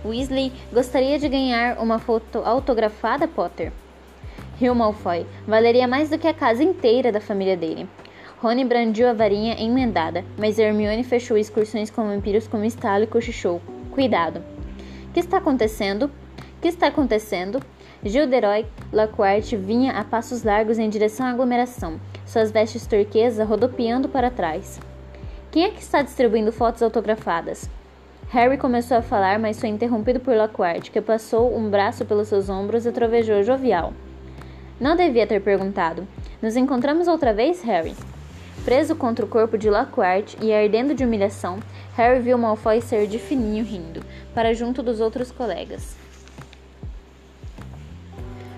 Weasley 0.03 0.51
gostaria 0.73 1.19
de 1.19 1.29
ganhar 1.29 1.77
uma 1.77 1.99
foto 1.99 2.39
autografada, 2.39 3.27
Potter? 3.27 3.71
Riu 4.59 4.75
Malfoy. 4.75 5.25
Valeria 5.47 5.87
mais 5.87 6.09
do 6.09 6.17
que 6.17 6.27
a 6.27 6.33
casa 6.33 6.61
inteira 6.61 7.13
da 7.13 7.21
família 7.21 7.55
dele. 7.55 7.87
Rony 8.39 8.65
brandiu 8.65 9.07
a 9.07 9.13
varinha 9.13 9.55
emendada, 9.57 10.25
mas 10.37 10.59
Hermione 10.59 11.01
fechou 11.01 11.37
excursões 11.37 11.89
com 11.89 12.05
vampiros 12.05 12.45
com 12.45 12.57
um 12.57 12.65
estalo 12.65 13.05
e 13.05 13.07
cochichou. 13.07 13.61
Cuidado. 13.89 14.43
Que 15.13 15.21
está 15.21 15.37
acontecendo? 15.37 16.11
Que 16.61 16.67
está 16.67 16.87
acontecendo? 16.87 17.61
Gilderoy 18.03 18.65
Lockhart 18.91 19.53
vinha 19.55 19.93
a 19.93 20.03
passos 20.03 20.43
largos 20.43 20.77
em 20.77 20.89
direção 20.89 21.25
à 21.25 21.29
aglomeração, 21.29 21.97
suas 22.25 22.51
vestes 22.51 22.85
turquesa 22.85 23.45
rodopiando 23.45 24.09
para 24.09 24.29
trás. 24.29 24.77
Quem 25.51 25.63
é 25.63 25.69
que 25.69 25.81
está 25.81 26.01
distribuindo 26.01 26.51
fotos 26.51 26.83
autografadas? 26.83 27.69
Harry 28.27 28.57
começou 28.57 28.97
a 28.97 29.01
falar, 29.01 29.39
mas 29.39 29.57
foi 29.57 29.69
interrompido 29.69 30.19
por 30.19 30.35
Lockhart, 30.35 30.91
que 30.91 30.99
passou 30.99 31.57
um 31.57 31.69
braço 31.69 32.03
pelos 32.03 32.27
seus 32.27 32.49
ombros 32.49 32.85
e 32.85 32.91
trovejou 32.91 33.41
jovial. 33.41 33.93
Não 34.79 34.95
devia 34.95 35.27
ter 35.27 35.41
perguntado. 35.41 36.07
Nos 36.41 36.55
encontramos 36.55 37.07
outra 37.07 37.33
vez, 37.33 37.61
Harry? 37.63 37.93
Preso 38.63 38.95
contra 38.95 39.25
o 39.25 39.27
corpo 39.27 39.57
de 39.57 39.69
Lockhart 39.69 40.35
e 40.41 40.53
ardendo 40.53 40.93
de 40.93 41.03
humilhação, 41.03 41.59
Harry 41.95 42.21
viu 42.21 42.37
Malfoy 42.37 42.81
ser 42.81 43.07
de 43.07 43.19
fininho 43.19 43.63
rindo, 43.65 44.01
para 44.33 44.53
junto 44.53 44.81
dos 44.81 45.01
outros 45.01 45.31
colegas. 45.31 45.97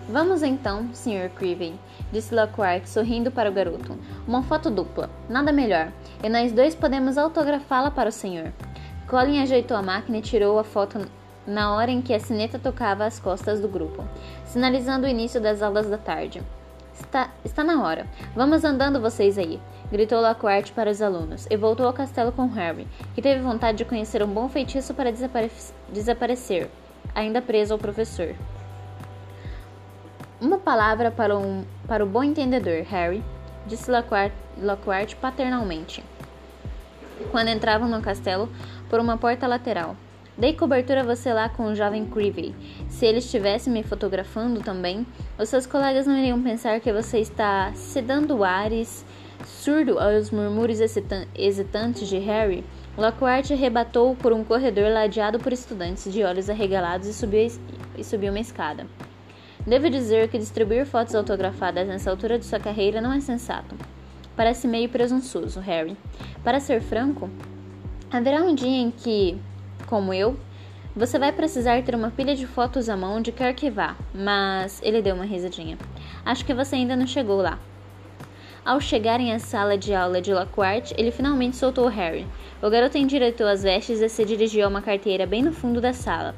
Vamos 0.08 0.44
então, 0.44 0.94
Sr. 0.94 1.30
Creevy, 1.36 1.74
disse 2.12 2.36
Lockhart, 2.36 2.86
sorrindo 2.86 3.32
para 3.32 3.50
o 3.50 3.54
garoto. 3.54 3.98
Uma 4.28 4.44
foto 4.44 4.70
dupla, 4.70 5.10
nada 5.30 5.52
melhor, 5.52 5.92
e 6.22 6.30
nós 6.30 6.52
dois 6.52 6.76
podemos 6.76 7.18
autografá-la 7.18 7.90
para 7.90 8.10
o 8.10 8.12
senhor. 8.12 8.52
Colin 9.08 9.42
ajeitou 9.42 9.76
a 9.76 9.82
máquina 9.82 10.18
e 10.18 10.22
tirou 10.22 10.60
a 10.60 10.64
foto 10.64 11.00
na 11.46 11.74
hora 11.76 11.92
em 11.92 12.02
que 12.02 12.14
a 12.14 12.20
sineta 12.20 12.60
tocava 12.60 13.06
as 13.06 13.20
costas 13.20 13.60
do 13.60 13.68
grupo, 13.68 14.04
sinalizando 14.46 15.06
o 15.06 15.10
início 15.10 15.42
das 15.42 15.62
aulas 15.62 15.90
da 15.90 15.98
tarde. 15.98 16.42
Está, 16.94 17.30
está 17.44 17.64
na 17.64 17.84
hora. 17.84 18.06
Vamos 18.36 18.64
andando 18.64 19.02
vocês 19.02 19.38
aí 19.38 19.60
gritou 19.92 20.22
Lockhart 20.22 20.72
para 20.72 20.90
os 20.90 21.02
alunos, 21.02 21.46
e 21.52 21.58
voltou 21.58 21.86
ao 21.86 21.94
castelo 21.94 22.32
com 22.32 22.48
Harry, 22.48 22.88
que 23.14 23.22
teve 23.22 23.42
vontade 23.42 23.80
de 23.80 23.86
conhecer 23.86 24.24
um 24.24 24.28
bom 24.28 24.48
feitiço 24.48 24.94
para 24.94 25.12
desapare 25.12 25.52
desaparecer, 25.90 26.70
ainda 27.14 27.42
preso 27.42 27.74
ao 27.74 27.80
professor. 27.80 28.34
Uma 30.40 30.58
palavra 30.58 31.12
para, 31.12 31.38
um, 31.38 31.66
para 31.88 32.04
o 32.04 32.08
bom 32.08 32.24
entendedor, 32.24 32.84
Harry, 32.90 33.22
disse 33.68 33.92
Lockhart 33.92 35.16
paternalmente, 35.16 36.04
quando 37.30 37.50
entravam 37.50 37.90
no 37.90 38.02
castelo 38.02 38.50
por 38.90 39.00
uma 39.00 39.18
porta 39.18 39.46
lateral. 39.46 39.96
Dei 40.38 40.54
cobertura 40.54 41.02
a 41.02 41.04
você 41.04 41.34
lá 41.34 41.50
com 41.50 41.66
o 41.66 41.76
jovem 41.76 42.06
Creevy. 42.06 42.56
Se 42.90 43.06
ele 43.06 43.20
estivesse 43.20 43.70
me 43.70 43.84
fotografando 43.84 44.62
também, 44.62 45.06
os 45.38 45.50
seus 45.50 45.66
colegas 45.66 46.08
não 46.08 46.18
iriam 46.18 46.42
pensar 46.42 46.80
que 46.80 46.92
você 46.92 47.20
está 47.20 47.72
se 47.74 48.02
dando 48.02 48.44
ares 48.44 49.06
Surdo 49.46 49.98
aos 50.00 50.30
murmúrios 50.30 50.80
hesitantes 51.36 52.08
de 52.08 52.18
Harry, 52.20 52.64
Lockhart 52.98 53.50
rebatou 53.50 54.16
por 54.16 54.34
um 54.34 54.44
corredor 54.44 54.92
ladeado 54.92 55.40
por 55.40 55.52
estudantes 55.52 56.12
de 56.12 56.24
olhos 56.24 56.50
arregalados 56.50 57.08
e 57.08 57.14
subiu, 57.14 57.52
e 57.98 58.04
subiu 58.04 58.32
uma 58.32 58.40
escada. 58.40 58.86
Devo 59.66 59.90
dizer 59.90 60.28
que 60.30 60.38
distribuir 60.38 60.86
fotos 60.86 61.16
autografadas 61.16 61.88
nessa 61.88 62.10
altura 62.10 62.38
de 62.38 62.46
sua 62.46 62.60
carreira 62.60 63.02
não 63.02 63.14
é 63.14 63.20
sensato. 63.20 63.76
Parece 64.36 64.68
meio 64.68 64.90
presunçoso, 64.90 65.60
Harry. 65.60 65.98
Para 66.44 66.60
ser 66.60 66.82
franco, 66.82 67.30
haverá 68.12 68.44
um 68.44 68.54
dia 68.54 68.82
em 68.82 68.92
que, 68.92 69.38
como 69.92 70.14
eu, 70.14 70.40
você 70.96 71.20
vai 71.20 71.34
precisar 71.34 71.84
ter 71.84 71.94
uma 71.94 72.10
pilha 72.10 72.34
de 72.34 72.48
fotos 72.48 72.88
à 72.88 72.96
mão 72.96 73.22
de 73.22 73.30
quer 73.30 73.54
que 73.54 73.70
vá, 73.70 73.98
mas 74.16 74.80
ele 74.82 75.02
deu 75.02 75.14
uma 75.14 75.26
risadinha. 75.26 75.78
Acho 76.26 76.46
que 76.46 76.54
você 76.54 76.78
ainda 76.78 76.96
não 76.96 77.06
chegou 77.06 77.42
lá. 77.42 77.60
Ao 78.64 78.80
chegarem 78.80 79.34
à 79.34 79.40
sala 79.40 79.78
de 79.78 79.94
aula 79.94 80.22
de 80.22 80.34
Lockhart, 80.34 80.94
ele 80.98 81.12
finalmente 81.12 81.58
soltou 81.58 81.90
Harry. 81.90 82.26
O 82.62 82.70
garoto 82.70 82.98
endireitou 82.98 83.46
as 83.46 83.64
vestes 83.64 84.00
e 84.00 84.08
se 84.08 84.24
dirigiu 84.24 84.64
a 84.66 84.70
uma 84.70 84.82
carteira 84.82 85.26
bem 85.26 85.42
no 85.42 85.52
fundo 85.52 85.82
da 85.82 85.92
sala, 85.92 86.34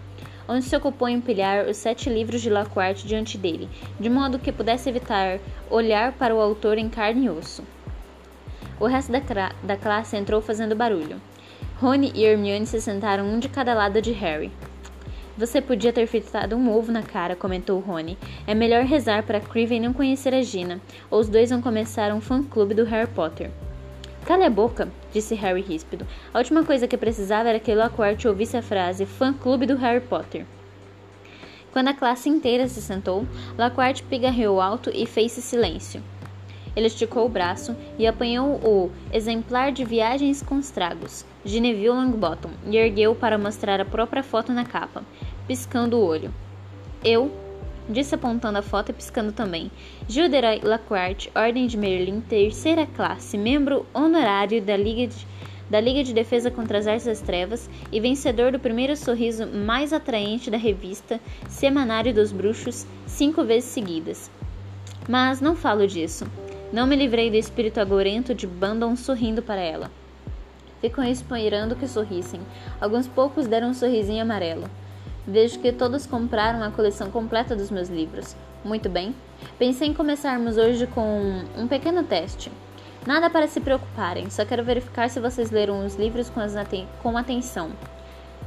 onde 0.47 0.65
se 0.65 0.75
ocupou 0.75 1.07
em 1.07 1.17
empilhar 1.17 1.67
os 1.67 1.77
sete 1.77 2.09
livros 2.09 2.41
de 2.41 2.49
Lockhart 2.49 3.03
diante 3.03 3.37
dele, 3.37 3.69
de 3.99 4.09
modo 4.09 4.39
que 4.39 4.51
pudesse 4.51 4.89
evitar 4.89 5.37
olhar 5.69 6.13
para 6.13 6.33
o 6.33 6.41
autor 6.41 6.79
em 6.79 6.89
carne 6.89 7.27
e 7.27 7.29
osso. 7.29 7.63
O 8.79 8.87
resto 8.87 9.11
da, 9.11 9.51
da 9.61 9.77
classe 9.77 10.17
entrou 10.17 10.41
fazendo 10.41 10.75
barulho. 10.75 11.21
Rony 11.83 12.13
e 12.15 12.23
Hermione 12.23 12.65
se 12.65 12.79
sentaram 12.79 13.25
um 13.25 13.39
de 13.39 13.49
cada 13.49 13.73
lado 13.73 14.01
de 14.01 14.13
Harry. 14.13 14.49
Você 15.37 15.59
podia 15.59 15.91
ter 15.91 16.07
fritado 16.07 16.55
um 16.55 16.73
ovo 16.73 16.93
na 16.93 17.03
cara, 17.03 17.35
comentou 17.35 17.77
Rony. 17.81 18.17
É 18.47 18.55
melhor 18.55 18.85
rezar 18.85 19.23
para 19.23 19.41
Creevy 19.41 19.81
não 19.81 19.91
conhecer 19.91 20.33
a 20.33 20.41
Gina, 20.41 20.79
ou 21.11 21.19
os 21.19 21.27
dois 21.27 21.49
vão 21.49 21.61
começar 21.61 22.13
um 22.13 22.21
fã-clube 22.21 22.73
do 22.73 22.85
Harry 22.85 23.09
Potter. 23.09 23.51
Cale 24.25 24.45
a 24.45 24.49
boca, 24.49 24.87
disse 25.11 25.35
Harry 25.35 25.59
ríspido. 25.59 26.07
A 26.33 26.37
última 26.37 26.63
coisa 26.63 26.87
que 26.87 26.95
precisava 26.95 27.49
era 27.49 27.59
que 27.59 27.75
Lockhart 27.75 28.23
ouvisse 28.23 28.55
a 28.55 28.61
frase 28.61 29.05
fã-clube 29.05 29.65
do 29.65 29.75
Harry 29.75 29.99
Potter. 29.99 30.45
Quando 31.73 31.89
a 31.89 31.93
classe 31.93 32.29
inteira 32.29 32.65
se 32.69 32.81
sentou, 32.81 33.27
Lockhart 33.59 34.03
pigarreou 34.03 34.61
alto 34.61 34.89
e 34.93 35.05
fez-se 35.05 35.41
silêncio. 35.41 36.01
Ele 36.75 36.87
esticou 36.87 37.25
o 37.25 37.29
braço 37.29 37.75
e 37.97 38.07
apanhou 38.07 38.55
o 38.63 38.91
exemplar 39.11 39.71
de 39.71 39.85
Viagens 39.85 40.41
com 40.41 40.59
Estragos, 40.59 41.25
de 41.43 41.59
Neville 41.59 41.89
Longbottom, 41.89 42.49
e 42.65 42.77
ergueu 42.77 43.13
para 43.13 43.37
mostrar 43.37 43.79
a 43.79 43.85
própria 43.85 44.23
foto 44.23 44.51
na 44.51 44.65
capa, 44.65 45.03
piscando 45.47 45.97
o 45.97 46.05
olho. 46.05 46.33
Eu, 47.03 47.31
disse 47.87 48.15
apontando 48.15 48.57
a 48.57 48.61
foto 48.61 48.89
e 48.89 48.93
piscando 48.93 49.31
também. 49.31 49.69
Gilderoy 50.07 50.61
Lockhart, 50.63 51.27
Ordem 51.35 51.67
de 51.67 51.77
Merlin, 51.77 52.21
terceira 52.21 52.85
classe, 52.87 53.37
membro 53.37 53.85
honorário 53.93 54.61
da 54.61 54.75
Liga 54.75 55.07
de, 55.07 55.27
da 55.69 55.79
Liga 55.79 56.03
de 56.03 56.13
Defesa 56.13 56.49
contra 56.49 56.77
as 56.77 56.87
Artes 56.87 57.05
das 57.05 57.21
Trevas 57.21 57.69
e 57.91 57.99
vencedor 57.99 58.51
do 58.51 58.59
primeiro 58.59 58.95
sorriso 58.95 59.45
mais 59.45 59.93
atraente 59.93 60.49
da 60.49 60.57
revista 60.57 61.19
Semanário 61.47 62.13
dos 62.13 62.31
Bruxos 62.31 62.87
cinco 63.05 63.43
vezes 63.43 63.69
seguidas. 63.69 64.31
Mas 65.07 65.41
não 65.41 65.55
falo 65.55 65.85
disso. 65.85 66.25
Não 66.73 66.87
me 66.87 66.95
livrei 66.95 67.29
do 67.29 67.35
espírito 67.35 67.79
agorento 67.79 68.33
de 68.33 68.47
Bandon 68.47 68.95
sorrindo 68.95 69.43
para 69.43 69.61
ela. 69.61 69.91
Ficam 70.81 71.03
esperando 71.03 71.75
que 71.75 71.87
sorrissem. 71.87 72.41
Alguns 72.81 73.07
poucos 73.07 73.45
deram 73.45 73.69
um 73.69 73.73
sorrisinho 73.75 74.23
amarelo. 74.23 74.67
Vejo 75.27 75.59
que 75.59 75.71
todos 75.71 76.07
compraram 76.07 76.63
a 76.63 76.71
coleção 76.71 77.11
completa 77.11 77.55
dos 77.55 77.69
meus 77.69 77.89
livros. 77.89 78.35
Muito 78.65 78.89
bem. 78.89 79.13
Pensei 79.59 79.89
em 79.89 79.93
começarmos 79.93 80.57
hoje 80.57 80.87
com 80.87 81.43
um 81.55 81.67
pequeno 81.67 82.01
teste. 82.01 82.51
Nada 83.05 83.29
para 83.29 83.47
se 83.47 83.61
preocuparem, 83.61 84.31
só 84.31 84.43
quero 84.43 84.63
verificar 84.63 85.11
se 85.11 85.19
vocês 85.19 85.51
leram 85.51 85.85
os 85.85 85.93
livros 85.95 86.27
com, 86.31 86.39
aten 86.39 86.87
com 87.03 87.15
atenção. 87.15 87.69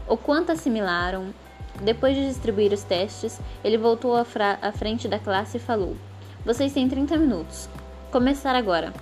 O 0.08 0.16
quanto 0.16 0.50
assimilaram. 0.50 1.32
Depois 1.80 2.16
de 2.16 2.26
distribuir 2.26 2.72
os 2.72 2.82
testes, 2.82 3.40
ele 3.62 3.78
voltou 3.78 4.16
à, 4.16 4.26
à 4.62 4.72
frente 4.72 5.06
da 5.06 5.20
classe 5.20 5.58
e 5.58 5.60
falou: 5.60 5.96
Vocês 6.44 6.72
têm 6.72 6.88
30 6.88 7.16
minutos. 7.18 7.68
Começar 8.16 8.57
agora. 8.57 8.94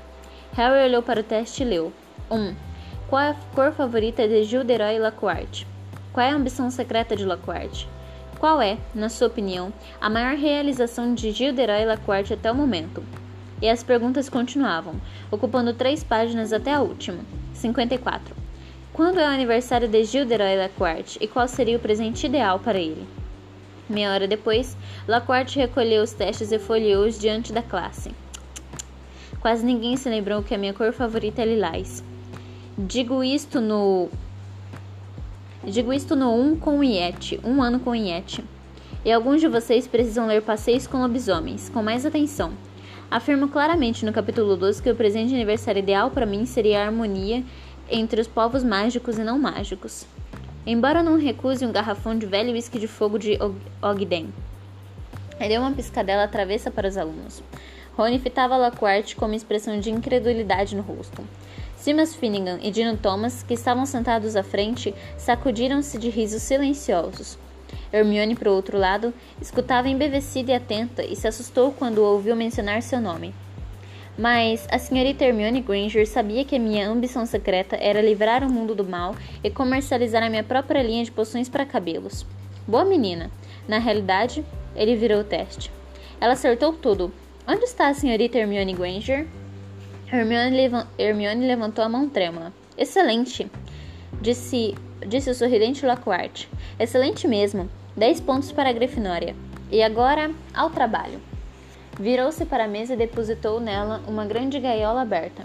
Harry 0.55 0.89
olhou 0.89 1.01
para 1.01 1.21
o 1.21 1.23
teste 1.23 1.63
e 1.63 1.65
leu. 1.65 1.93
1. 2.29 2.37
Um, 2.37 2.57
qual 3.07 3.23
é 3.23 3.31
a 3.31 3.37
cor 3.55 3.71
favorita 3.71 4.27
de 4.27 4.43
Gilderoy 4.43 4.99
Lockhart? 4.99 5.63
Qual 6.13 6.27
é 6.27 6.31
a 6.31 6.35
ambição 6.35 6.69
secreta 6.69 7.15
de 7.15 7.25
Lockhart? 7.25 7.87
Qual 8.41 8.61
é, 8.61 8.77
na 8.93 9.09
sua 9.09 9.29
opinião, 9.29 9.73
a 10.01 10.11
maior 10.11 10.35
realização 10.35 11.15
de 11.15 11.31
Gilderoy 11.31 11.87
Lockhart 11.87 12.33
até 12.33 12.51
o 12.51 12.57
momento? 12.57 13.05
E 13.63 13.69
as 13.69 13.85
perguntas 13.85 14.29
continuavam, 14.29 15.01
ocupando 15.31 15.73
três 15.73 16.03
páginas 16.03 16.53
até 16.53 16.75
a 16.75 16.81
última. 16.81 17.21
54. 17.53 18.35
Quando 18.93 19.21
é 19.21 19.29
o 19.29 19.33
aniversário 19.33 19.87
de 19.87 20.03
Gilderoy 20.03 20.61
Lockhart 20.61 21.19
e 21.21 21.29
qual 21.29 21.47
seria 21.47 21.77
o 21.77 21.81
presente 21.81 22.27
ideal 22.27 22.59
para 22.59 22.81
ele? 22.81 23.07
Meia 23.89 24.13
hora 24.13 24.27
depois, 24.27 24.77
Lockhart 25.07 25.55
recolheu 25.55 26.03
os 26.03 26.13
testes 26.13 26.51
e 26.51 26.59
folheou-os 26.59 27.17
diante 27.17 27.53
da 27.53 27.63
classe. 27.63 28.11
Quase 29.45 29.63
ninguém 29.63 29.95
se 29.95 30.09
lembrou 30.09 30.43
que 30.43 30.55
a 30.55 30.57
minha 30.59 30.73
cor 30.73 30.91
favorita 30.91 31.43
é 31.43 31.45
lilás. 31.45 32.03
Digo 32.79 33.23
isto 33.23 33.61
no 33.61 34.09
Digo 35.63 35.93
isto 35.93 36.17
no 36.17 36.35
1 36.35 36.41
um 36.41 36.57
com 36.57 36.79
o 36.79 36.83
Iete, 36.83 37.39
um 37.45 37.63
ano 37.63 37.79
com 37.79 37.91
o 37.91 37.95
Iete. 37.95 38.43
E 39.05 39.13
alguns 39.13 39.43
de 39.43 39.49
vocês 39.49 39.87
precisam 39.87 40.27
ler 40.27 40.41
Passeios 40.41 40.87
com 40.87 40.97
Lobisomens, 40.97 41.69
com 41.69 41.83
mais 41.83 42.07
atenção. 42.07 42.55
Afirmo 43.11 43.49
claramente 43.49 44.07
no 44.07 44.15
capítulo 44.15 44.57
12 44.57 44.83
que 44.83 44.91
o 44.91 44.97
presente 44.97 45.29
de 45.29 45.35
aniversário 45.35 45.81
ideal 45.81 46.11
para 46.11 46.25
mim 46.25 46.47
seria 46.47 46.81
a 46.81 46.87
harmonia 46.87 47.45
entre 47.91 48.23
os 48.23 48.27
povos 48.27 48.65
mágicos 48.65 49.19
e 49.19 49.23
não 49.23 49.39
mágicos. 49.39 50.07
Embora 50.67 51.03
não 51.03 51.19
recuse 51.19 51.67
um 51.67 51.71
garrafão 51.71 52.17
de 52.17 52.25
velho 52.25 52.55
whisky 52.55 52.79
de 52.79 52.89
fogo 52.89 53.19
de 53.19 53.39
Ogden. 53.83 54.33
Ele 55.39 55.49
deu 55.51 55.61
uma 55.61 55.73
piscadela 55.73 56.27
travessa 56.27 56.71
para 56.71 56.89
os 56.89 56.97
alunos. 56.97 57.43
Rony 57.97 58.19
fitava 58.19 58.57
Lockhart 58.57 59.15
com 59.15 59.27
uma 59.27 59.37
expressão 59.37 59.79
de 59.79 59.91
incredulidade 59.91 60.75
no 60.75 60.83
rosto. 60.83 61.23
Simas 61.77 62.15
Finnegan 62.15 62.59
e 62.63 62.71
Dino 62.71 62.97
Thomas, 62.97 63.43
que 63.43 63.55
estavam 63.55 63.87
sentados 63.87 64.37
à 64.37 64.43
frente, 64.43 64.95
sacudiram-se 65.17 65.99
de 65.99 66.09
risos 66.09 66.43
silenciosos. 66.43 67.39
Hermione, 67.93 68.35
por 68.35 68.49
outro 68.49 68.79
lado, 68.79 69.15
escutava 69.41 69.89
embevecida 69.89 70.53
e 70.53 70.55
atenta 70.55 71.05
e 71.05 71.15
se 71.15 71.29
assustou 71.29 71.73
quando 71.73 71.99
ouviu 71.99 72.35
mencionar 72.35 72.83
seu 72.83 73.01
nome. 73.01 73.35
Mas 74.17 74.67
a 74.71 74.79
senhorita 74.79 75.25
Hermione 75.25 75.61
Granger 75.61 76.07
sabia 76.07 76.45
que 76.45 76.57
a 76.57 76.59
minha 76.59 76.89
ambição 76.89 77.27
secreta 77.27 77.77
era 77.77 78.01
livrar 78.01 78.43
o 78.43 78.51
mundo 78.51 78.75
do 78.75 78.85
mal 78.85 79.15
e 79.43 79.51
comercializar 79.51 80.23
a 80.23 80.31
minha 80.31 80.45
própria 80.45 80.83
linha 80.83 81.05
de 81.05 81.13
poções 81.13 81.49
para 81.49 81.67
cabelos. 81.67 82.25
Boa 82.67 82.85
menina. 82.85 83.31
Na 83.69 83.79
realidade, 83.79 84.45
ele 84.75 84.97
virou 84.97 85.21
o 85.21 85.25
teste. 85.25 85.71
Ela 86.21 86.33
acertou 86.33 86.73
tudo. 86.73 87.13
Onde 87.47 87.65
está 87.65 87.89
a 87.89 87.95
senhorita 87.95 88.39
Hermione 88.39 88.73
Granger? 88.73 89.27
Hermione, 90.11 90.87
Hermione 90.99 91.47
levantou 91.47 91.85
a 91.85 91.89
mão 91.91 92.09
trêmula. 92.09 92.51
Excelente, 92.79 93.51
disse, 94.19 94.75
disse 95.07 95.29
o 95.29 95.35
sorridente 95.35 95.85
Lockhart. 95.85 96.47
Excelente 96.81 97.29
mesmo. 97.29 97.69
Dez 97.95 98.19
pontos 98.19 98.51
para 98.51 98.71
a 98.71 98.73
Grifinória. 98.73 99.37
E 99.71 99.83
agora, 99.83 100.31
ao 100.55 100.71
trabalho. 100.71 101.21
Virou-se 102.01 102.47
para 102.47 102.65
a 102.65 102.69
mesa 102.69 102.95
e 102.95 102.97
depositou 102.97 103.61
nela 103.61 104.03
uma 104.09 104.25
grande 104.25 104.59
gaiola 104.59 105.03
aberta. 105.03 105.45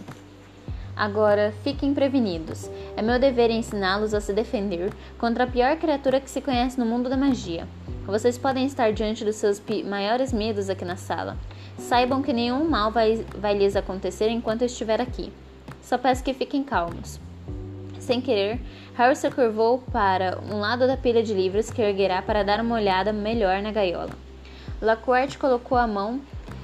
Agora, 0.95 1.53
fiquem 1.65 1.93
prevenidos. 1.93 2.69
É 2.95 3.01
meu 3.01 3.19
dever 3.19 3.51
ensiná-los 3.51 4.13
a 4.13 4.21
se 4.21 4.31
defender 4.31 4.89
contra 5.17 5.43
a 5.43 5.47
pior 5.47 5.75
criatura 5.75 6.21
que 6.21 6.29
se 6.29 6.39
conhece 6.39 6.79
no 6.79 6.85
mundo 6.85 7.09
da 7.09 7.17
magia. 7.17 7.67
Vocês 8.05 8.37
podem 8.37 8.65
estar 8.65 8.93
diante 8.93 9.25
dos 9.25 9.35
seus 9.35 9.61
maiores 9.85 10.31
medos 10.31 10.69
aqui 10.69 10.85
na 10.85 10.95
sala. 10.95 11.37
Saibam 11.79 12.21
que 12.21 12.33
nenhum 12.33 12.69
mal 12.69 12.91
vai, 12.91 13.25
vai 13.37 13.57
lhes 13.57 13.75
acontecer 13.75 14.29
enquanto 14.29 14.63
estiver 14.63 15.01
aqui. 15.01 15.31
Só 15.81 15.97
peço 15.97 16.23
que 16.23 16.33
fiquem 16.33 16.63
calmos. 16.63 17.19
Sem 17.99 18.21
querer, 18.21 18.59
Harry 18.95 19.15
se 19.15 19.29
curvou 19.31 19.79
para 19.91 20.39
um 20.51 20.59
lado 20.59 20.85
da 20.85 20.97
pilha 20.97 21.23
de 21.23 21.33
livros 21.33 21.69
que 21.69 21.81
erguerá 21.81 22.21
para 22.21 22.43
dar 22.43 22.59
uma 22.59 22.75
olhada 22.75 23.13
melhor 23.13 23.61
na 23.61 23.71
gaiola. 23.71 24.11
Lockhart 24.81 25.37
colocou 25.37 25.77
a 25.77 25.87
mão 25.87 26.21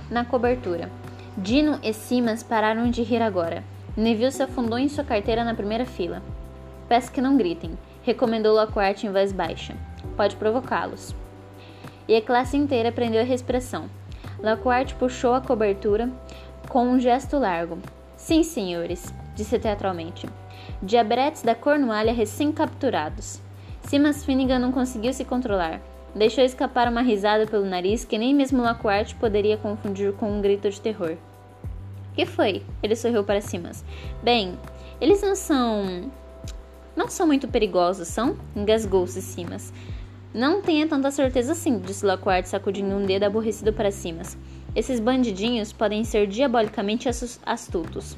na 0.09 0.25
cobertura. 0.25 0.89
Dino 1.37 1.79
e 1.83 1.93
Simas 1.93 2.43
pararam 2.43 2.89
de 2.89 3.03
rir 3.03 3.21
agora. 3.21 3.63
Neville 3.95 4.31
se 4.31 4.43
afundou 4.43 4.77
em 4.77 4.89
sua 4.89 5.03
carteira 5.03 5.43
na 5.43 5.53
primeira 5.53 5.85
fila. 5.85 6.21
Peço 6.87 7.11
que 7.11 7.21
não 7.21 7.37
gritem, 7.37 7.77
recomendou 8.03 8.55
Lockhart 8.55 9.03
em 9.03 9.11
voz 9.11 9.31
baixa. 9.31 9.75
Pode 10.15 10.35
provocá-los. 10.35 11.15
E 12.07 12.15
a 12.15 12.21
classe 12.21 12.55
inteira 12.55 12.91
prendeu 12.91 13.21
a 13.21 13.25
respiração. 13.25 13.89
Lockhart 14.45 14.93
puxou 14.93 15.33
a 15.33 15.41
cobertura 15.41 16.07
com 16.69 16.87
um 16.87 16.99
gesto 16.99 17.39
largo. 17.39 17.79
Sim, 18.15 18.43
senhores, 18.43 19.11
disse 19.33 19.57
teatralmente. 19.57 20.29
Diabretes 20.83 21.41
da 21.41 21.55
Cornualha 21.55 22.13
recém-capturados. 22.13 23.41
Simas 23.81 24.23
Finnegan 24.23 24.59
não 24.59 24.71
conseguiu 24.71 25.11
se 25.13 25.25
controlar. 25.25 25.81
Deixou 26.13 26.43
escapar 26.43 26.87
uma 26.87 27.01
risada 27.01 27.47
pelo 27.47 27.65
nariz 27.65 28.05
que 28.05 28.19
nem 28.19 28.35
mesmo 28.35 28.61
Lockhart 28.61 29.15
poderia 29.15 29.57
confundir 29.57 30.13
com 30.13 30.31
um 30.31 30.41
grito 30.41 30.69
de 30.69 30.79
terror. 30.79 31.17
Que 32.13 32.27
foi? 32.27 32.63
Ele 32.83 32.95
sorriu 32.95 33.23
para 33.23 33.41
Simas. 33.41 33.83
Bem, 34.21 34.59
eles 35.01 35.23
não 35.23 35.35
são. 35.35 36.11
Não 36.95 37.09
são 37.09 37.25
muito 37.25 37.47
perigosos, 37.47 38.09
são? 38.09 38.37
Engasgou-se 38.55 39.23
Simas. 39.23 39.73
Não 40.35 40.61
tenha 40.61 40.85
tanta 40.85 41.09
certeza 41.11 41.53
assim, 41.53 41.79
disse 41.79 42.05
Lockhart, 42.05 42.45
sacudindo 42.45 42.93
um 42.93 43.05
dedo 43.05 43.23
aborrecido 43.23 43.71
para 43.71 43.89
cima. 43.89 44.21
Esses 44.75 44.99
bandidinhos 44.99 45.71
podem 45.71 46.03
ser 46.03 46.27
diabolicamente 46.27 47.07
astutos. 47.45 48.17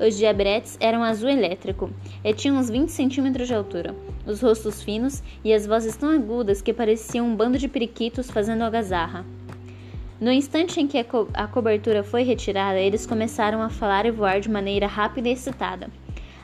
Os 0.00 0.16
diabretes 0.16 0.78
eram 0.80 1.04
azul 1.04 1.28
elétrico 1.28 1.90
e 2.24 2.32
tinham 2.32 2.56
uns 2.56 2.70
20 2.70 2.88
centímetros 2.88 3.48
de 3.48 3.54
altura, 3.54 3.94
os 4.26 4.40
rostos 4.40 4.82
finos 4.82 5.22
e 5.44 5.52
as 5.52 5.66
vozes 5.66 5.94
tão 5.94 6.08
agudas 6.08 6.62
que 6.62 6.72
pareciam 6.72 7.26
um 7.26 7.36
bando 7.36 7.58
de 7.58 7.68
periquitos 7.68 8.30
fazendo 8.30 8.62
algazarra. 8.62 9.22
No 10.18 10.32
instante 10.32 10.80
em 10.80 10.86
que 10.86 10.96
a, 10.96 11.04
co 11.04 11.28
a 11.34 11.46
cobertura 11.46 12.02
foi 12.02 12.22
retirada, 12.22 12.80
eles 12.80 13.04
começaram 13.04 13.60
a 13.60 13.68
falar 13.68 14.06
e 14.06 14.10
voar 14.10 14.40
de 14.40 14.48
maneira 14.48 14.86
rápida 14.86 15.28
e 15.28 15.32
excitada, 15.32 15.90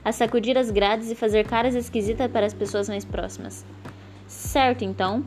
a 0.05 0.13
sacudir 0.13 0.59
as 0.59 0.71
grades 0.71 1.11
e 1.11 1.15
fazer 1.15 1.47
caras 1.47 1.75
esquisitas 1.75 2.31
para 2.31 2.45
as 2.45 2.53
pessoas 2.53 2.91
mais 2.91 3.07
próximas. 3.07 3.65
Certo, 4.57 4.87
então, 4.87 5.23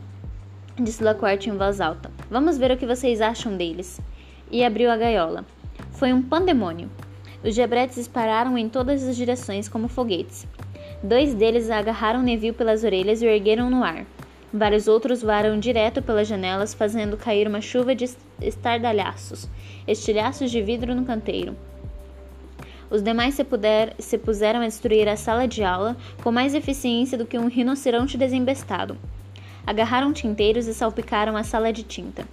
disse 0.76 1.04
Lockhart 1.04 1.46
em 1.46 1.56
voz 1.56 1.80
alta. 1.80 2.10
Vamos 2.28 2.58
ver 2.58 2.72
o 2.72 2.76
que 2.76 2.84
vocês 2.84 3.20
acham 3.20 3.56
deles. 3.56 4.00
E 4.50 4.64
abriu 4.64 4.90
a 4.90 4.96
gaiola. 4.96 5.46
Foi 5.92 6.12
um 6.12 6.20
pandemônio. 6.20 6.90
Os 7.44 7.54
diabretes 7.54 7.94
dispararam 7.94 8.58
em 8.58 8.68
todas 8.68 9.04
as 9.04 9.14
direções 9.14 9.68
como 9.68 9.86
foguetes. 9.86 10.48
Dois 11.00 11.32
deles 11.32 11.70
agarraram 11.70 12.24
Neville 12.24 12.52
pelas 12.52 12.82
orelhas 12.82 13.22
e 13.22 13.24
o 13.24 13.28
ergueram 13.28 13.70
no 13.70 13.84
ar. 13.84 14.04
Vários 14.52 14.88
outros 14.88 15.22
voaram 15.22 15.60
direto 15.60 16.02
pelas 16.02 16.26
janelas, 16.26 16.74
fazendo 16.74 17.16
cair 17.16 17.46
uma 17.46 17.60
chuva 17.60 17.94
de 17.94 18.10
estardalhaços, 18.42 19.48
estilhaços 19.86 20.50
de 20.50 20.60
vidro 20.60 20.92
no 20.92 21.04
canteiro. 21.04 21.54
Os 22.90 23.00
demais 23.00 23.34
se, 23.34 23.44
puder, 23.44 23.94
se 23.96 24.18
puseram 24.18 24.60
a 24.60 24.66
destruir 24.66 25.08
a 25.08 25.14
sala 25.14 25.46
de 25.46 25.62
aula 25.62 25.96
com 26.20 26.32
mais 26.32 26.52
eficiência 26.52 27.16
do 27.16 27.24
que 27.24 27.38
um 27.38 27.46
rinoceronte 27.46 28.18
desembestado. 28.18 28.98
Agarraram 29.66 30.12
tinteiros 30.12 30.66
e 30.66 30.74
salpicaram 30.74 31.36
a 31.36 31.42
sala 31.42 31.72
de 31.72 31.82
tinta. 31.82 32.26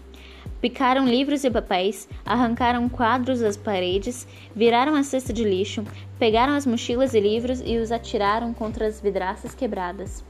Picaram 0.60 1.08
livros 1.08 1.44
e 1.44 1.52
papéis, 1.52 2.10
arrancaram 2.26 2.90
quadros 2.90 3.42
das 3.42 3.56
paredes, 3.56 4.28
viraram 4.56 4.96
a 4.96 5.04
cesta 5.04 5.32
de 5.32 5.44
lixo, 5.44 5.84
pegaram 6.18 6.54
as 6.54 6.66
mochilas 6.66 7.13
e 7.13 7.20
livros 7.20 7.62
e 7.63 7.78
os 7.78 7.92
atiraram 7.92 8.54
contra 8.54 8.88
as 8.88 9.00
vidraças 9.00 9.54
quebradas. 9.54 10.24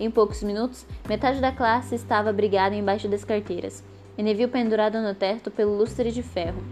Em 0.00 0.10
poucos 0.10 0.42
minutos, 0.42 0.86
metade 1.08 1.40
da 1.40 1.52
classe 1.52 1.94
estava 1.94 2.30
abrigada 2.30 2.74
embaixo 2.74 3.06
das 3.06 3.24
carteiras, 3.24 3.84
e 4.16 4.22
Neville 4.22 4.50
pendurado 4.50 5.00
no 5.00 5.14
teto 5.14 5.50
pelo 5.50 5.76
lustre 5.76 6.10
de 6.10 6.22
ferro. 6.22 6.62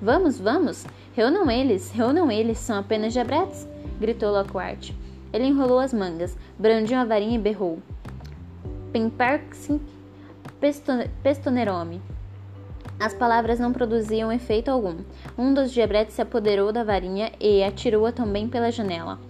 Vamos, 0.00 0.38
vamos! 0.38 0.84
Reúnam 1.14 1.50
eles, 1.50 1.90
reúnam 1.90 2.30
eles, 2.30 2.58
são 2.58 2.78
apenas 2.78 3.14
diabretes! 3.14 3.66
gritou 3.98 4.30
Lockhart. 4.30 4.92
Ele 5.32 5.46
enrolou 5.46 5.78
as 5.78 5.94
mangas, 5.94 6.36
brandiu 6.58 6.98
a 6.98 7.04
varinha 7.04 7.36
e 7.36 7.40
berrou. 7.40 7.78
Pemparxing 8.96 9.78
pestonerome. 11.22 12.00
As 12.98 13.12
palavras 13.12 13.58
não 13.58 13.70
produziam 13.70 14.32
efeito 14.32 14.70
algum. 14.70 14.96
Um 15.36 15.52
dos 15.52 15.70
diabretes 15.70 16.14
se 16.14 16.22
apoderou 16.22 16.72
da 16.72 16.82
varinha 16.82 17.30
e 17.38 17.62
atirou-a 17.62 18.10
também 18.10 18.48
pela 18.48 18.72
janela. 18.72 19.20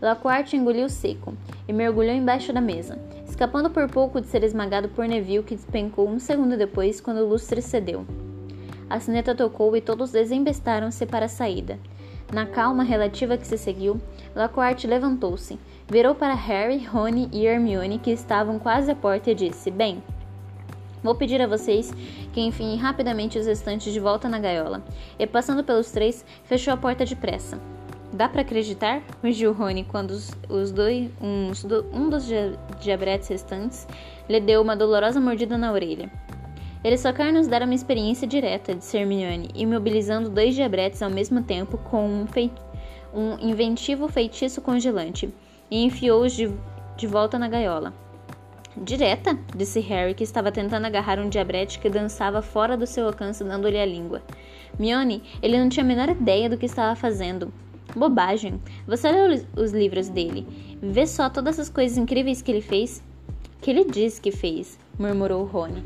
Lockhart 0.00 0.54
engoliu 0.54 0.88
seco 0.88 1.34
e 1.68 1.72
mergulhou 1.74 2.14
embaixo 2.14 2.50
da 2.50 2.62
mesa, 2.62 2.98
escapando 3.28 3.68
por 3.68 3.90
pouco 3.90 4.22
de 4.22 4.26
ser 4.26 4.42
esmagado 4.42 4.88
por 4.88 5.06
Neville, 5.06 5.44
que 5.44 5.54
despencou 5.54 6.08
um 6.08 6.18
segundo 6.18 6.56
depois 6.56 6.98
quando 6.98 7.18
o 7.18 7.28
lustre 7.28 7.60
cedeu. 7.60 8.06
A 8.88 9.00
sineta 9.00 9.34
tocou 9.34 9.76
e 9.76 9.82
todos 9.82 10.12
desembestaram-se 10.12 11.04
para 11.04 11.26
a 11.26 11.28
saída. 11.28 11.78
Na 12.32 12.46
calma 12.46 12.84
relativa 12.84 13.36
que 13.36 13.46
se 13.46 13.58
seguiu, 13.58 14.00
Lockhart 14.34 14.84
levantou-se, 14.84 15.58
virou 15.90 16.14
para 16.14 16.34
Harry, 16.34 16.84
Rony 16.84 17.28
e 17.32 17.44
Hermione, 17.44 17.98
que 17.98 18.10
estavam 18.10 18.58
quase 18.58 18.90
à 18.90 18.94
porta, 18.94 19.30
e 19.30 19.34
disse: 19.34 19.70
Bem, 19.70 20.02
Vou 21.02 21.14
pedir 21.14 21.40
a 21.40 21.46
vocês 21.46 21.92
que 22.32 22.40
enfiem 22.40 22.76
rapidamente 22.76 23.38
os 23.38 23.46
restantes 23.46 23.90
de 23.92 23.98
volta 23.98 24.28
na 24.28 24.38
gaiola. 24.38 24.84
E 25.18 25.26
passando 25.26 25.64
pelos 25.64 25.90
três, 25.90 26.24
fechou 26.44 26.74
a 26.74 26.76
porta 26.76 27.06
depressa. 27.06 27.58
Dá 28.12 28.28
para 28.28 28.42
acreditar? 28.42 29.02
rugiu 29.22 29.52
Rony 29.52 29.84
quando 29.84 30.10
os, 30.10 30.30
os 30.48 30.70
dois, 30.70 31.10
uns, 31.20 31.64
do, 31.64 31.86
um 31.92 32.10
dos 32.10 32.28
diabretes 32.80 33.28
restantes 33.28 33.86
lhe 34.28 34.40
deu 34.40 34.60
uma 34.60 34.76
dolorosa 34.76 35.20
mordida 35.20 35.56
na 35.56 35.72
orelha. 35.72 36.10
Ele 36.82 36.98
só 36.98 37.12
quer 37.12 37.32
nos 37.32 37.46
dar 37.46 37.62
uma 37.62 37.74
experiência 37.74 38.26
direta, 38.26 38.74
disse 38.74 38.98
Hermione, 38.98 39.50
imobilizando 39.54 40.28
dois 40.28 40.54
diabretes 40.54 41.02
ao 41.02 41.10
mesmo 41.10 41.42
tempo 41.42 41.78
com 41.78 42.06
um, 42.06 42.26
fei 42.26 42.50
um 43.12 43.38
inventivo 43.40 44.08
feitiço 44.08 44.60
congelante, 44.60 45.32
e 45.70 45.84
enfiou-os 45.84 46.32
de, 46.32 46.52
de 46.96 47.06
volta 47.06 47.38
na 47.38 47.48
gaiola. 47.48 47.94
Direta? 48.76 49.38
disse 49.54 49.80
Harry, 49.80 50.14
que 50.14 50.24
estava 50.24 50.52
tentando 50.52 50.86
agarrar 50.86 51.18
um 51.18 51.28
diabrete 51.28 51.78
que 51.78 51.90
dançava 51.90 52.40
fora 52.40 52.76
do 52.76 52.86
seu 52.86 53.06
alcance, 53.06 53.42
dando-lhe 53.42 53.78
a 53.78 53.84
língua. 53.84 54.22
Mione, 54.78 55.22
ele 55.42 55.58
não 55.58 55.68
tinha 55.68 55.84
a 55.84 55.86
menor 55.86 56.08
ideia 56.08 56.48
do 56.48 56.56
que 56.56 56.66
estava 56.66 56.94
fazendo. 56.94 57.52
Bobagem. 57.94 58.60
Você 58.86 59.10
leu 59.10 59.44
os 59.56 59.72
livros 59.72 60.08
dele. 60.08 60.46
Vê 60.80 61.06
só 61.06 61.28
todas 61.28 61.58
as 61.58 61.68
coisas 61.68 61.98
incríveis 61.98 62.40
que 62.40 62.50
ele 62.50 62.62
fez. 62.62 63.02
Que 63.60 63.70
ele 63.70 63.84
disse 63.84 64.20
que 64.20 64.30
fez, 64.30 64.78
murmurou 64.98 65.44
Rony. 65.44 65.82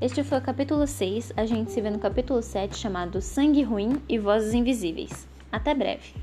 Este 0.00 0.24
foi 0.24 0.38
o 0.38 0.42
capítulo 0.42 0.86
6. 0.86 1.34
A 1.36 1.44
gente 1.44 1.70
se 1.70 1.80
vê 1.80 1.90
no 1.90 1.98
capítulo 1.98 2.42
7 2.42 2.76
chamado 2.76 3.20
Sangue 3.20 3.62
Ruim 3.62 4.02
e 4.08 4.18
Vozes 4.18 4.54
Invisíveis. 4.54 5.28
Até 5.52 5.74
breve. 5.74 6.14